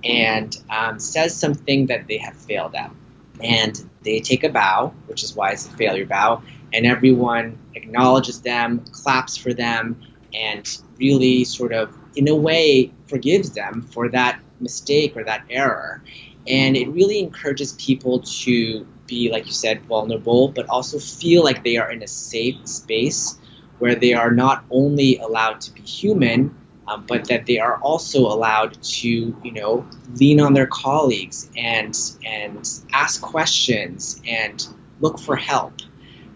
and 0.04 0.56
um, 0.70 0.98
says 0.98 1.36
something 1.36 1.86
that 1.86 2.06
they 2.06 2.18
have 2.18 2.34
failed 2.34 2.74
at. 2.74 2.90
And 3.42 3.78
they 4.02 4.20
take 4.20 4.44
a 4.44 4.48
bow, 4.48 4.94
which 5.06 5.22
is 5.22 5.34
why 5.34 5.50
it's 5.50 5.66
a 5.66 5.70
failure 5.70 6.06
bow, 6.06 6.42
and 6.72 6.86
everyone 6.86 7.58
acknowledges 7.74 8.40
them, 8.40 8.84
claps 8.92 9.36
for 9.36 9.52
them, 9.52 10.00
and 10.32 10.66
really 10.98 11.44
sort 11.44 11.72
of, 11.72 11.94
in 12.14 12.28
a 12.28 12.34
way, 12.34 12.92
forgives 13.08 13.50
them 13.50 13.82
for 13.82 14.08
that 14.10 14.40
mistake 14.60 15.16
or 15.16 15.24
that 15.24 15.44
error. 15.50 16.02
And 16.46 16.76
it 16.76 16.88
really 16.88 17.18
encourages 17.18 17.72
people 17.72 18.20
to 18.20 18.86
be, 19.06 19.30
like 19.30 19.46
you 19.46 19.52
said, 19.52 19.82
vulnerable, 19.82 20.48
but 20.48 20.68
also 20.68 20.98
feel 20.98 21.42
like 21.44 21.64
they 21.64 21.76
are 21.76 21.90
in 21.90 22.02
a 22.02 22.08
safe 22.08 22.66
space 22.66 23.38
where 23.78 23.94
they 23.94 24.14
are 24.14 24.30
not 24.30 24.64
only 24.70 25.18
allowed 25.18 25.60
to 25.60 25.72
be 25.72 25.82
human, 25.82 26.56
um, 26.88 27.04
but 27.06 27.28
that 27.28 27.46
they 27.46 27.58
are 27.58 27.78
also 27.78 28.20
allowed 28.26 28.80
to, 28.82 29.08
you 29.08 29.52
know, 29.52 29.86
lean 30.14 30.40
on 30.40 30.54
their 30.54 30.66
colleagues 30.66 31.50
and 31.56 31.98
and 32.24 32.68
ask 32.92 33.20
questions 33.20 34.20
and 34.26 34.66
look 35.00 35.18
for 35.18 35.36
help. 35.36 35.74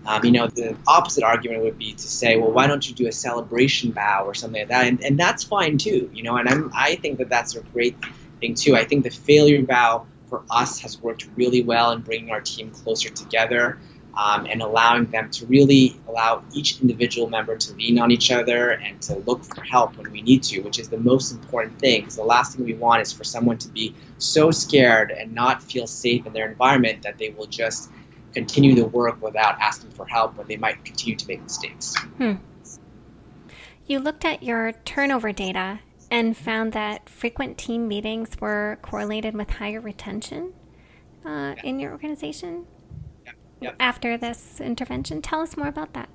Um, 0.07 0.25
you 0.25 0.33
know, 0.33 0.47
the 0.47 0.77
opposite 0.87 1.23
argument 1.23 1.63
would 1.63 1.79
be 1.79 1.93
to 1.93 2.09
say, 2.09 2.37
well, 2.37 2.51
why 2.51 2.67
don't 2.67 2.87
you 2.89 2.95
do 2.95 3.07
a 3.07 3.13
celebration 3.13 3.91
bow 3.91 4.25
or 4.25 4.35
something 4.35 4.63
like 4.63 4.69
that? 4.69 4.87
And, 4.87 5.05
and 5.05 5.19
that's 5.19 5.45
fine 5.45 5.79
too, 5.79 6.11
you 6.15 6.23
know. 6.23 6.37
And 6.37 6.49
I'm, 6.49 6.71
I 6.75 6.97
think 6.97 7.19
that 7.19 7.29
that's 7.29 7.55
a 7.55 7.61
great 7.61 7.97
thing 8.41 8.55
too. 8.55 8.75
I 8.75 8.85
think 8.85 9.05
the 9.05 9.11
failure 9.11 9.63
bow 9.63 10.07
for 10.31 10.45
us 10.51 10.79
has 10.81 11.03
worked 11.03 11.29
really 11.37 11.63
well 11.63 11.91
in 11.91 12.01
bringing 12.01 12.31
our 12.31 12.41
team 12.41 12.71
closer 12.71 13.11
together 13.11 13.79
um, 14.17 14.47
and 14.47 14.63
allowing 14.63 15.07
them 15.07 15.31
to 15.31 15.47
really 15.47 16.01
allow 16.09 16.43
each 16.53 16.81
individual 16.81 17.29
member 17.29 17.57
to 17.57 17.75
lean 17.75 17.99
on 17.99 18.11
each 18.11 18.31
other 18.31 18.71
and 18.71 19.01
to 19.03 19.17
look 19.19 19.45
for 19.45 19.63
help 19.63 19.97
when 19.97 20.11
we 20.11 20.23
need 20.23 20.43
to, 20.45 20.61
which 20.61 20.79
is 20.79 20.89
the 20.89 20.99
most 20.99 21.33
important 21.33 21.79
thing. 21.79 22.01
Because 22.01 22.17
the 22.17 22.25
last 22.25 22.57
thing 22.57 22.65
we 22.65 22.75
want 22.75 23.03
is 23.03 23.13
for 23.13 23.25
someone 23.25 23.59
to 23.59 23.69
be 23.69 23.95
so 24.19 24.51
scared 24.51 25.11
and 25.11 25.35
not 25.35 25.63
feel 25.63 25.87
safe 25.87 26.27
in 26.27 26.33
their 26.33 26.49
environment 26.49 27.03
that 27.03 27.19
they 27.19 27.31
will 27.31 27.47
just 27.47 27.91
continue 28.33 28.75
the 28.75 28.87
work 28.87 29.21
without 29.23 29.59
asking 29.61 29.91
for 29.91 30.07
help 30.07 30.37
when 30.37 30.47
they 30.47 30.57
might 30.57 30.85
continue 30.85 31.17
to 31.17 31.27
make 31.27 31.43
mistakes. 31.43 31.97
Hmm. 32.19 32.35
You 33.87 33.99
looked 33.99 34.25
at 34.25 34.43
your 34.43 34.73
turnover 34.85 35.33
data 35.33 35.81
and 36.11 36.37
found 36.37 36.73
that 36.73 37.09
frequent 37.09 37.57
team 37.57 37.87
meetings 37.87 38.31
were 38.41 38.79
correlated 38.83 39.35
with 39.35 39.51
higher 39.51 39.81
retention 39.81 40.53
uh, 41.25 41.55
in 41.63 41.79
your 41.79 41.93
organization 41.93 42.67
yep. 43.25 43.35
Yep. 43.61 43.77
after 43.79 44.17
this 44.17 44.61
intervention. 44.61 45.23
Tell 45.23 45.41
us 45.41 45.57
more 45.57 45.69
about 45.69 45.93
that. 45.95 46.09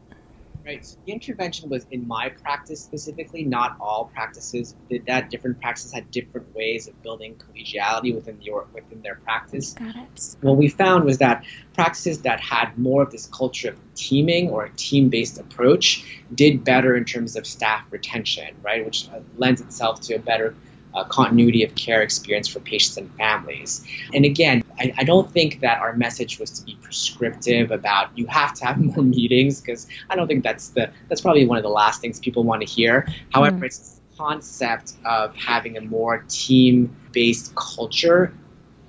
Right. 0.65 0.83
So 0.83 0.97
the 1.05 1.11
intervention 1.11 1.69
was 1.69 1.85
in 1.91 2.07
my 2.07 2.29
practice 2.29 2.81
specifically. 2.81 3.43
Not 3.43 3.77
all 3.79 4.09
practices 4.11 4.75
did 4.89 5.05
that. 5.05 5.29
Different 5.29 5.61
practices 5.61 5.93
had 5.93 6.09
different 6.09 6.55
ways 6.55 6.87
of 6.87 6.99
building 7.03 7.35
collegiality 7.35 8.15
within 8.15 8.39
the 8.39 8.51
within 8.73 9.03
their 9.03 9.15
practice. 9.15 9.73
Got 9.73 9.95
it. 9.95 10.35
What 10.41 10.57
we 10.57 10.67
found 10.67 11.05
was 11.05 11.19
that 11.19 11.45
practices 11.73 12.23
that 12.23 12.39
had 12.39 12.79
more 12.79 13.03
of 13.03 13.11
this 13.11 13.27
culture 13.27 13.69
of 13.69 13.79
teaming 13.93 14.49
or 14.49 14.65
a 14.65 14.71
team-based 14.71 15.37
approach 15.37 16.03
did 16.33 16.63
better 16.63 16.95
in 16.95 17.05
terms 17.05 17.35
of 17.35 17.45
staff 17.45 17.85
retention, 17.91 18.55
right? 18.63 18.83
Which 18.83 19.07
uh, 19.09 19.19
lends 19.37 19.61
itself 19.61 20.01
to 20.01 20.15
a 20.15 20.19
better 20.19 20.55
uh, 20.95 21.03
continuity 21.03 21.63
of 21.63 21.75
care 21.75 22.01
experience 22.01 22.47
for 22.47 22.59
patients 22.59 22.97
and 22.97 23.13
families. 23.15 23.85
And 24.13 24.25
again, 24.25 24.63
I, 24.79 24.93
I, 24.97 25.03
don't 25.03 25.31
think 25.31 25.61
that 25.61 25.79
our 25.79 25.95
message 25.95 26.39
was 26.39 26.51
to 26.51 26.65
be 26.65 26.77
prescriptive 26.81 27.71
about 27.71 28.17
you 28.17 28.25
have 28.27 28.53
to 28.55 28.65
have 28.65 28.77
more 28.95 29.03
meetings 29.03 29.61
because 29.61 29.87
I 30.09 30.15
don't 30.15 30.27
think 30.27 30.43
that's 30.43 30.69
the 30.69 30.91
that's 31.07 31.21
probably 31.21 31.45
one 31.45 31.57
of 31.57 31.63
the 31.63 31.69
last 31.69 32.01
things 32.01 32.19
people 32.19 32.43
want 32.43 32.61
to 32.61 32.67
hear. 32.67 33.07
However, 33.31 33.57
mm. 33.57 33.65
it's 33.65 33.79
the 33.95 34.17
concept 34.17 34.93
of 35.05 35.35
having 35.35 35.77
a 35.77 35.81
more 35.81 36.23
team-based 36.27 37.55
culture, 37.55 38.33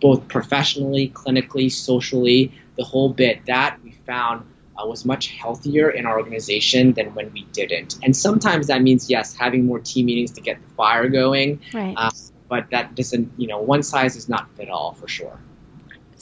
both 0.01 0.29
professionally, 0.29 1.11
clinically, 1.11 1.71
socially, 1.71 2.53
the 2.77 2.85
whole 2.85 3.09
bit. 3.09 3.47
That 3.47 3.79
we 3.83 3.93
found 4.07 4.47
uh, 4.77 4.87
was 4.87 5.05
much 5.05 5.29
healthier 5.29 5.91
in 5.91 6.07
our 6.07 6.19
organization 6.19 6.93
than 6.93 7.15
when 7.15 7.33
we 7.33 7.45
didn't. 7.53 7.97
And 8.03 8.17
sometimes 8.17 8.67
that 8.67 8.83
means, 8.83 9.09
yes, 9.09 9.35
having 9.35 9.67
more 9.67 9.79
team 9.79 10.07
meetings 10.07 10.33
to 10.33 10.41
get 10.41 10.61
the 10.61 10.75
fire 10.75 11.09
going. 11.09 11.61
Right. 11.73 11.95
Uh, 11.97 12.11
but 12.49 12.71
that 12.71 12.95
doesn't, 12.95 13.33
you 13.37 13.49
know, 13.49 13.61
one 13.61 13.83
size 13.83 14.15
does 14.15 14.29
not 14.29 14.49
fit 14.57 14.69
all 14.69 14.93
for 14.93 15.09
sure. 15.09 15.39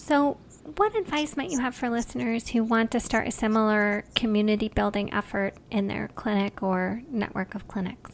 So, 0.07 0.37
what 0.77 0.95
advice 0.95 1.35
might 1.35 1.51
you 1.51 1.61
have 1.61 1.75
for 1.75 1.89
listeners 1.89 2.49
who 2.49 2.63
want 2.63 2.91
to 2.91 3.01
start 3.01 3.27
a 3.27 3.31
similar 3.31 4.05
community 4.15 4.69
building 4.69 5.11
effort 5.15 5.55
in 5.71 5.87
their 5.87 6.09
clinic 6.09 6.63
or 6.63 7.01
network 7.11 7.55
of 7.55 7.67
clinics? 7.69 8.11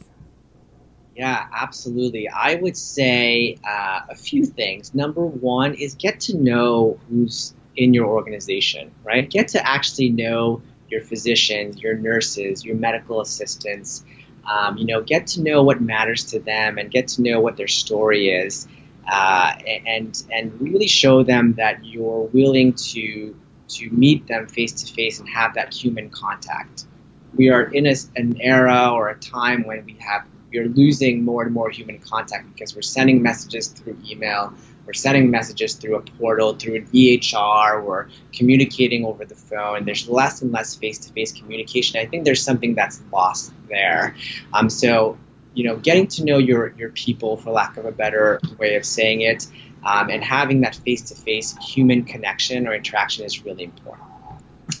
Yeah, 1.17 1.45
absolutely. 1.53 2.29
I 2.29 2.55
would 2.55 2.77
say 2.77 3.57
uh, 3.67 4.03
a 4.09 4.15
few 4.15 4.45
things. 4.45 4.95
Number 4.95 5.25
one 5.25 5.73
is 5.73 5.95
get 5.95 6.21
to 6.21 6.37
know 6.37 6.97
who's 7.09 7.53
in 7.75 7.93
your 7.93 8.05
organization, 8.05 8.91
right? 9.03 9.29
Get 9.29 9.49
to 9.49 9.67
actually 9.67 10.11
know 10.11 10.61
your 10.87 11.01
physicians, 11.01 11.81
your 11.81 11.95
nurses, 11.95 12.63
your 12.63 12.77
medical 12.77 13.19
assistants. 13.19 14.05
Um, 14.49 14.77
you 14.77 14.85
know, 14.85 15.01
get 15.01 15.27
to 15.27 15.41
know 15.41 15.61
what 15.63 15.81
matters 15.81 16.23
to 16.31 16.39
them 16.39 16.77
and 16.77 16.89
get 16.89 17.09
to 17.09 17.21
know 17.21 17.41
what 17.41 17.57
their 17.57 17.67
story 17.67 18.29
is, 18.29 18.65
uh, 19.07 19.53
and 19.85 20.23
and 20.31 20.61
really 20.61 20.87
show 20.87 21.23
them 21.23 21.53
that 21.53 21.85
you're 21.85 22.23
willing 22.33 22.73
to 22.73 23.35
to 23.69 23.89
meet 23.89 24.27
them 24.27 24.47
face 24.47 24.83
to 24.83 24.93
face 24.93 25.19
and 25.19 25.29
have 25.29 25.55
that 25.55 25.73
human 25.73 26.09
contact. 26.09 26.85
We 27.33 27.49
are 27.49 27.63
in 27.63 27.87
a, 27.87 27.95
an 28.15 28.41
era 28.41 28.91
or 28.91 29.09
a 29.09 29.15
time 29.15 29.65
when 29.65 29.85
we 29.85 29.95
have 29.99 30.25
we 30.51 30.59
are 30.59 30.67
losing 30.67 31.23
more 31.23 31.43
and 31.43 31.53
more 31.53 31.69
human 31.69 31.99
contact 31.99 32.53
because 32.53 32.75
we're 32.75 32.81
sending 32.81 33.21
messages 33.21 33.69
through 33.69 33.97
email, 34.05 34.53
we're 34.85 34.93
sending 34.93 35.31
messages 35.31 35.75
through 35.75 35.95
a 35.95 36.01
portal, 36.01 36.53
through 36.55 36.75
an 36.75 36.87
EHR, 36.87 37.83
we're 37.83 38.07
communicating 38.33 39.05
over 39.05 39.23
the 39.23 39.35
phone. 39.35 39.85
There's 39.85 40.09
less 40.09 40.41
and 40.41 40.51
less 40.51 40.75
face 40.75 40.99
to 40.99 41.13
face 41.13 41.31
communication. 41.31 41.99
I 42.01 42.05
think 42.05 42.25
there's 42.25 42.43
something 42.43 42.75
that's 42.75 43.01
lost 43.13 43.53
there. 43.69 44.15
Um, 44.53 44.69
so 44.69 45.17
you 45.53 45.65
know, 45.65 45.75
getting 45.77 46.07
to 46.07 46.23
know 46.23 46.37
your 46.37 46.73
your 46.77 46.89
people, 46.89 47.37
for 47.37 47.51
lack 47.51 47.77
of 47.77 47.85
a 47.85 47.91
better 47.91 48.39
way 48.57 48.75
of 48.75 48.85
saying 48.85 49.21
it, 49.21 49.47
um, 49.85 50.09
and 50.09 50.23
having 50.23 50.61
that 50.61 50.75
face-to-face 50.75 51.57
human 51.57 52.03
connection 52.03 52.67
or 52.67 52.73
interaction 52.73 53.25
is 53.25 53.43
really 53.43 53.63
important. 53.63 54.07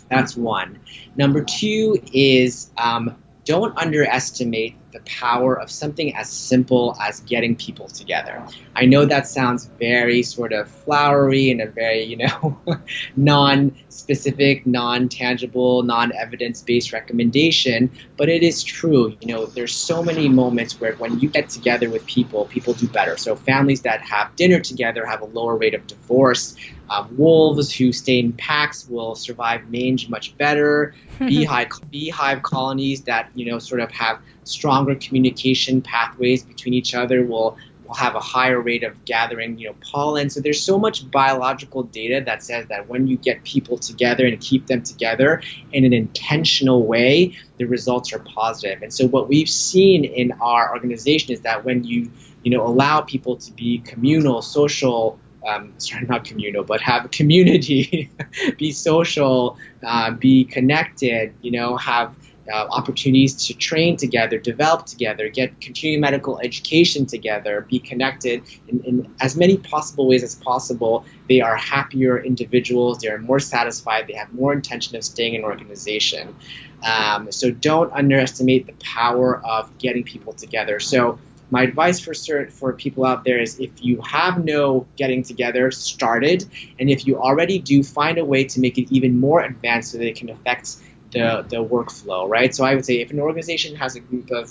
That's 0.09 0.37
one. 0.37 0.79
Number 1.15 1.43
two 1.43 2.01
is 2.13 2.71
um, 2.77 3.21
don't 3.45 3.77
underestimate 3.77 4.75
the 4.91 4.99
power 5.01 5.59
of 5.59 5.71
something 5.71 6.15
as 6.15 6.29
simple 6.29 6.95
as 7.01 7.19
getting 7.21 7.55
people 7.55 7.87
together. 7.87 8.45
I 8.75 8.85
know 8.85 9.05
that 9.05 9.27
sounds 9.27 9.65
very 9.79 10.23
sort 10.23 10.53
of 10.53 10.69
flowery 10.69 11.51
and 11.51 11.61
a 11.61 11.67
very, 11.67 12.03
you 12.03 12.17
know, 12.17 12.59
non 13.15 13.75
specific, 13.89 14.65
non 14.65 15.09
tangible, 15.09 15.83
non 15.83 16.11
evidence 16.13 16.61
based 16.61 16.93
recommendation, 16.93 17.91
but 18.17 18.29
it 18.29 18.43
is 18.43 18.63
true. 18.63 19.15
You 19.21 19.27
know, 19.27 19.45
there's 19.45 19.73
so 19.73 20.03
many 20.03 20.29
moments 20.29 20.79
where 20.79 20.95
when 20.95 21.19
you 21.19 21.29
get 21.29 21.49
together 21.49 21.89
with 21.89 22.05
people, 22.05 22.45
people 22.45 22.73
do 22.73 22.87
better. 22.87 23.17
So 23.17 23.35
families 23.35 23.81
that 23.81 24.01
have 24.01 24.35
dinner 24.35 24.59
together 24.59 25.05
have 25.05 25.21
a 25.21 25.25
lower 25.25 25.55
rate 25.57 25.73
of 25.73 25.87
divorce. 25.87 26.55
Um, 26.91 27.15
wolves 27.17 27.73
who 27.73 27.93
stay 27.93 28.19
in 28.19 28.33
packs 28.33 28.87
will 28.89 29.15
survive 29.15 29.69
mange 29.69 30.09
much 30.09 30.37
better. 30.37 30.93
beehive, 31.19 31.69
beehive 31.89 32.43
colonies 32.43 33.03
that, 33.03 33.29
you 33.33 33.49
know, 33.49 33.59
sort 33.59 33.79
of 33.79 33.91
have 33.91 34.19
stronger 34.43 34.95
communication 34.95 35.81
pathways 35.81 36.43
between 36.43 36.73
each 36.73 36.93
other 36.93 37.23
will 37.23 37.57
will 37.91 37.97
have 37.97 38.15
a 38.15 38.21
higher 38.21 38.59
rate 38.59 38.83
of 38.83 39.03
gathering, 39.03 39.57
you 39.57 39.67
know, 39.67 39.75
pollen. 39.81 40.29
So 40.29 40.39
there's 40.39 40.63
so 40.63 40.79
much 40.79 41.09
biological 41.11 41.83
data 41.83 42.23
that 42.25 42.41
says 42.41 42.67
that 42.67 42.87
when 42.87 43.07
you 43.07 43.17
get 43.17 43.43
people 43.43 43.77
together 43.77 44.25
and 44.25 44.39
keep 44.39 44.67
them 44.67 44.81
together 44.81 45.41
in 45.73 45.83
an 45.83 45.91
intentional 45.91 46.85
way, 46.85 47.37
the 47.57 47.65
results 47.65 48.13
are 48.13 48.19
positive. 48.19 48.81
And 48.81 48.93
so 48.93 49.07
what 49.07 49.27
we've 49.27 49.49
seen 49.49 50.05
in 50.05 50.31
our 50.39 50.73
organization 50.73 51.33
is 51.33 51.41
that 51.41 51.65
when 51.65 51.83
you, 51.83 52.09
you 52.43 52.51
know, 52.51 52.65
allow 52.65 53.01
people 53.01 53.35
to 53.35 53.51
be 53.51 53.79
communal, 53.79 54.41
social, 54.41 55.19
um, 55.47 55.73
sorry, 55.77 56.05
not 56.05 56.23
communal, 56.25 56.63
but 56.63 56.81
have 56.81 57.09
community, 57.11 58.09
be 58.57 58.71
social, 58.71 59.57
uh, 59.83 60.11
be 60.11 60.45
connected, 60.45 61.33
you 61.41 61.51
know, 61.51 61.77
have 61.77 62.15
uh, 62.51 62.67
opportunities 62.69 63.47
to 63.47 63.53
train 63.53 63.97
together, 63.97 64.37
develop 64.37 64.85
together, 64.85 65.29
get 65.29 65.61
continuing 65.61 66.01
medical 66.01 66.39
education 66.39 67.05
together, 67.05 67.65
be 67.69 67.79
connected 67.79 68.43
in, 68.67 68.83
in, 68.83 69.15
as 69.21 69.35
many 69.35 69.57
possible 69.57 70.07
ways 70.07 70.23
as 70.23 70.35
possible. 70.35 71.05
They 71.29 71.41
are 71.41 71.55
happier 71.55 72.19
individuals, 72.19 72.99
they 72.99 73.09
are 73.09 73.19
more 73.19 73.39
satisfied, 73.39 74.07
they 74.07 74.13
have 74.13 74.33
more 74.33 74.53
intention 74.53 74.95
of 74.95 75.03
staying 75.03 75.35
in 75.35 75.41
an 75.41 75.45
organization. 75.45 76.35
Um, 76.83 77.31
so 77.31 77.51
don't 77.51 77.93
underestimate 77.93 78.65
the 78.65 78.73
power 78.73 79.39
of 79.45 79.77
getting 79.77 80.03
people 80.03 80.33
together. 80.33 80.79
So 80.79 81.19
my 81.51 81.63
advice 81.63 81.99
for 81.99 82.13
for 82.49 82.73
people 82.73 83.05
out 83.05 83.23
there 83.23 83.39
is 83.39 83.59
if 83.59 83.83
you 83.83 84.01
have 84.01 84.43
no 84.43 84.87
getting 84.95 85.21
together 85.21 85.69
started, 85.69 86.49
and 86.79 86.89
if 86.89 87.05
you 87.05 87.19
already 87.19 87.59
do, 87.59 87.83
find 87.83 88.17
a 88.17 88.25
way 88.25 88.45
to 88.45 88.59
make 88.59 88.77
it 88.77 88.91
even 88.91 89.19
more 89.19 89.41
advanced 89.41 89.91
so 89.91 89.99
that 89.99 90.07
it 90.07 90.15
can 90.15 90.29
affect 90.29 90.77
the, 91.11 91.45
the 91.49 91.57
workflow, 91.57 92.27
right? 92.27 92.55
So 92.55 92.63
I 92.63 92.75
would 92.75 92.85
say 92.85 93.01
if 93.01 93.11
an 93.11 93.19
organization 93.19 93.75
has 93.75 93.95
a 93.95 93.99
group 93.99 94.31
of 94.31 94.49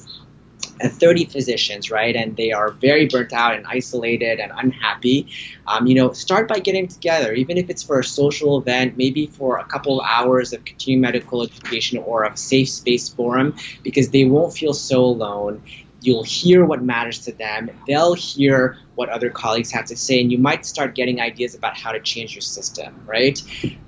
uh, 0.83 0.89
30 0.89 1.27
physicians, 1.27 1.91
right, 1.91 2.15
and 2.15 2.37
they 2.37 2.53
are 2.53 2.71
very 2.71 3.07
burnt 3.07 3.33
out 3.33 3.55
and 3.55 3.67
isolated 3.67 4.41
and 4.41 4.53
unhappy, 4.55 5.29
um, 5.67 5.87
you 5.87 5.95
know, 5.95 6.13
start 6.13 6.49
by 6.49 6.59
getting 6.59 6.89
together, 6.89 7.33
even 7.33 7.57
if 7.57 7.71
it's 7.71 7.83
for 7.83 7.99
a 7.99 8.05
social 8.05 8.59
event, 8.59 8.97
maybe 8.97 9.27
for 9.27 9.59
a 9.59 9.65
couple 9.65 10.01
hours 10.01 10.53
of 10.53 10.65
continuing 10.65 11.01
medical 11.01 11.43
education 11.43 11.99
or 11.99 12.25
a 12.25 12.37
safe 12.37 12.69
space 12.69 13.09
forum, 13.09 13.57
because 13.83 14.11
they 14.11 14.25
won't 14.25 14.53
feel 14.53 14.75
so 14.75 15.05
alone. 15.05 15.63
You'll 16.03 16.23
hear 16.23 16.65
what 16.65 16.83
matters 16.83 17.19
to 17.21 17.33
them. 17.33 17.71
They'll 17.87 18.15
hear 18.15 18.79
what 18.95 19.09
other 19.09 19.31
colleagues 19.31 19.71
have 19.73 19.85
to 19.87 19.97
say, 19.97 20.21
and 20.21 20.33
you 20.33 20.39
might 20.39 20.65
start 20.65 20.95
getting 20.95 21.21
ideas 21.21 21.55
about 21.55 21.77
how 21.77 21.93
to 21.93 22.01
change 22.01 22.35
your 22.35 22.43
system, 22.43 23.03
right? 23.07 23.41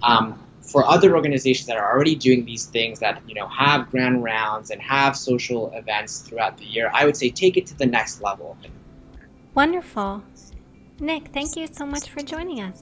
Um, 0.03 0.39
for 0.61 0.87
other 0.87 1.15
organizations 1.17 1.67
that 1.67 1.77
are 1.77 1.93
already 1.93 2.15
doing 2.15 2.45
these 2.45 2.67
things 2.67 3.01
that 3.01 3.21
you 3.27 3.35
know 3.35 3.49
have 3.49 3.91
grand 3.91 4.23
rounds 4.23 4.71
and 4.71 4.81
have 4.81 5.17
social 5.17 5.73
events 5.73 6.21
throughout 6.21 6.57
the 6.59 6.65
year, 6.65 6.91
I 6.95 7.05
would 7.05 7.17
say 7.17 7.31
take 7.31 7.57
it 7.57 7.67
to 7.67 7.77
the 7.77 7.87
next 7.87 8.23
level. 8.23 8.57
Wonderful. 9.55 10.23
Nick, 11.01 11.29
thank 11.29 11.57
you 11.57 11.67
so 11.71 11.85
much 11.85 12.11
for 12.11 12.23
joining 12.23 12.61
us. 12.61 12.81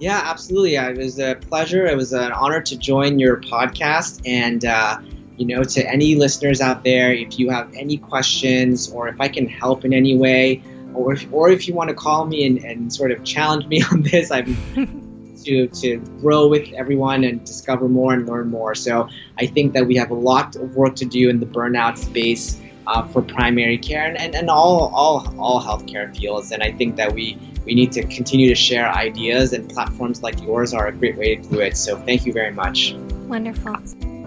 Yeah, 0.00 0.22
absolutely. 0.24 0.76
It 0.76 0.96
was 0.96 1.18
a 1.18 1.34
pleasure. 1.34 1.86
It 1.86 1.96
was 1.96 2.12
an 2.12 2.32
honor 2.32 2.60
to 2.62 2.76
join 2.76 3.18
your 3.18 3.36
podcast. 3.36 4.22
And, 4.26 4.64
uh, 4.64 4.98
you 5.40 5.46
know, 5.46 5.64
to 5.64 5.90
any 5.90 6.16
listeners 6.16 6.60
out 6.60 6.84
there, 6.84 7.14
if 7.14 7.38
you 7.38 7.48
have 7.48 7.72
any 7.72 7.96
questions 7.96 8.92
or 8.92 9.08
if 9.08 9.18
I 9.18 9.28
can 9.28 9.48
help 9.48 9.86
in 9.86 9.94
any 9.94 10.14
way, 10.14 10.62
or 10.92 11.14
if, 11.14 11.26
or 11.32 11.48
if 11.48 11.66
you 11.66 11.72
want 11.72 11.88
to 11.88 11.94
call 11.94 12.26
me 12.26 12.46
and, 12.46 12.58
and 12.58 12.92
sort 12.92 13.10
of 13.10 13.24
challenge 13.24 13.66
me 13.66 13.82
on 13.90 14.02
this, 14.02 14.30
I'm 14.30 14.54
to, 15.44 15.66
to 15.68 15.96
grow 16.20 16.46
with 16.46 16.70
everyone 16.74 17.24
and 17.24 17.42
discover 17.42 17.88
more 17.88 18.12
and 18.12 18.28
learn 18.28 18.50
more. 18.50 18.74
So 18.74 19.08
I 19.38 19.46
think 19.46 19.72
that 19.72 19.86
we 19.86 19.96
have 19.96 20.10
a 20.10 20.14
lot 20.14 20.56
of 20.56 20.76
work 20.76 20.94
to 20.96 21.06
do 21.06 21.30
in 21.30 21.40
the 21.40 21.46
burnout 21.46 21.96
space 21.96 22.60
uh, 22.86 23.08
for 23.08 23.22
primary 23.22 23.78
care 23.78 24.04
and, 24.04 24.20
and, 24.20 24.34
and 24.34 24.50
all, 24.50 24.92
all, 24.94 25.34
all 25.38 25.62
healthcare 25.62 26.14
fields. 26.14 26.52
And 26.52 26.62
I 26.62 26.70
think 26.70 26.96
that 26.96 27.14
we, 27.14 27.38
we 27.64 27.74
need 27.74 27.92
to 27.92 28.02
continue 28.02 28.50
to 28.50 28.54
share 28.54 28.90
ideas, 28.90 29.54
and 29.54 29.70
platforms 29.70 30.22
like 30.22 30.38
yours 30.42 30.74
are 30.74 30.88
a 30.88 30.92
great 30.92 31.16
way 31.16 31.36
to 31.36 31.48
do 31.48 31.60
it. 31.60 31.78
So 31.78 31.96
thank 31.96 32.26
you 32.26 32.34
very 32.34 32.52
much. 32.52 32.92
Wonderful. 33.26 34.19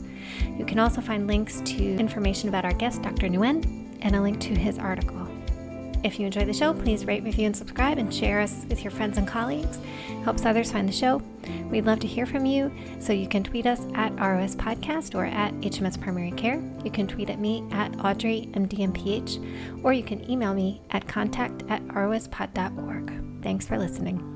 You 0.58 0.64
can 0.64 0.80
also 0.80 1.00
find 1.00 1.28
links 1.28 1.60
to 1.60 1.94
information 1.94 2.48
about 2.48 2.64
our 2.64 2.74
guest, 2.74 3.02
Dr. 3.02 3.28
Nguyen, 3.28 4.00
and 4.02 4.16
a 4.16 4.20
link 4.20 4.40
to 4.40 4.56
his 4.56 4.80
article. 4.80 5.25
If 6.04 6.20
you 6.20 6.26
enjoy 6.26 6.44
the 6.44 6.52
show, 6.52 6.72
please 6.72 7.04
rate, 7.04 7.24
review, 7.24 7.46
and 7.46 7.56
subscribe 7.56 7.98
and 7.98 8.14
share 8.14 8.40
us 8.40 8.64
with 8.68 8.82
your 8.82 8.90
friends 8.90 9.18
and 9.18 9.26
colleagues. 9.26 9.78
Helps 10.24 10.44
others 10.44 10.70
find 10.70 10.88
the 10.88 10.92
show. 10.92 11.22
We'd 11.70 11.86
love 11.86 12.00
to 12.00 12.06
hear 12.06 12.26
from 12.26 12.46
you, 12.46 12.72
so 13.00 13.12
you 13.12 13.28
can 13.28 13.42
tweet 13.42 13.66
us 13.66 13.86
at 13.94 14.12
ROS 14.18 14.54
Podcast 14.54 15.14
or 15.14 15.24
at 15.24 15.52
HMS 15.60 16.00
Primary 16.00 16.32
Care. 16.32 16.62
You 16.84 16.90
can 16.90 17.06
tweet 17.06 17.30
at 17.30 17.40
me 17.40 17.64
at 17.72 17.98
Audrey 18.04 18.48
MDMPH, 18.52 19.84
or 19.84 19.92
you 19.92 20.02
can 20.02 20.28
email 20.30 20.54
me 20.54 20.80
at 20.90 21.08
contact 21.08 21.62
at 21.68 21.86
rospod.org. 21.88 23.42
Thanks 23.42 23.66
for 23.66 23.78
listening. 23.78 24.35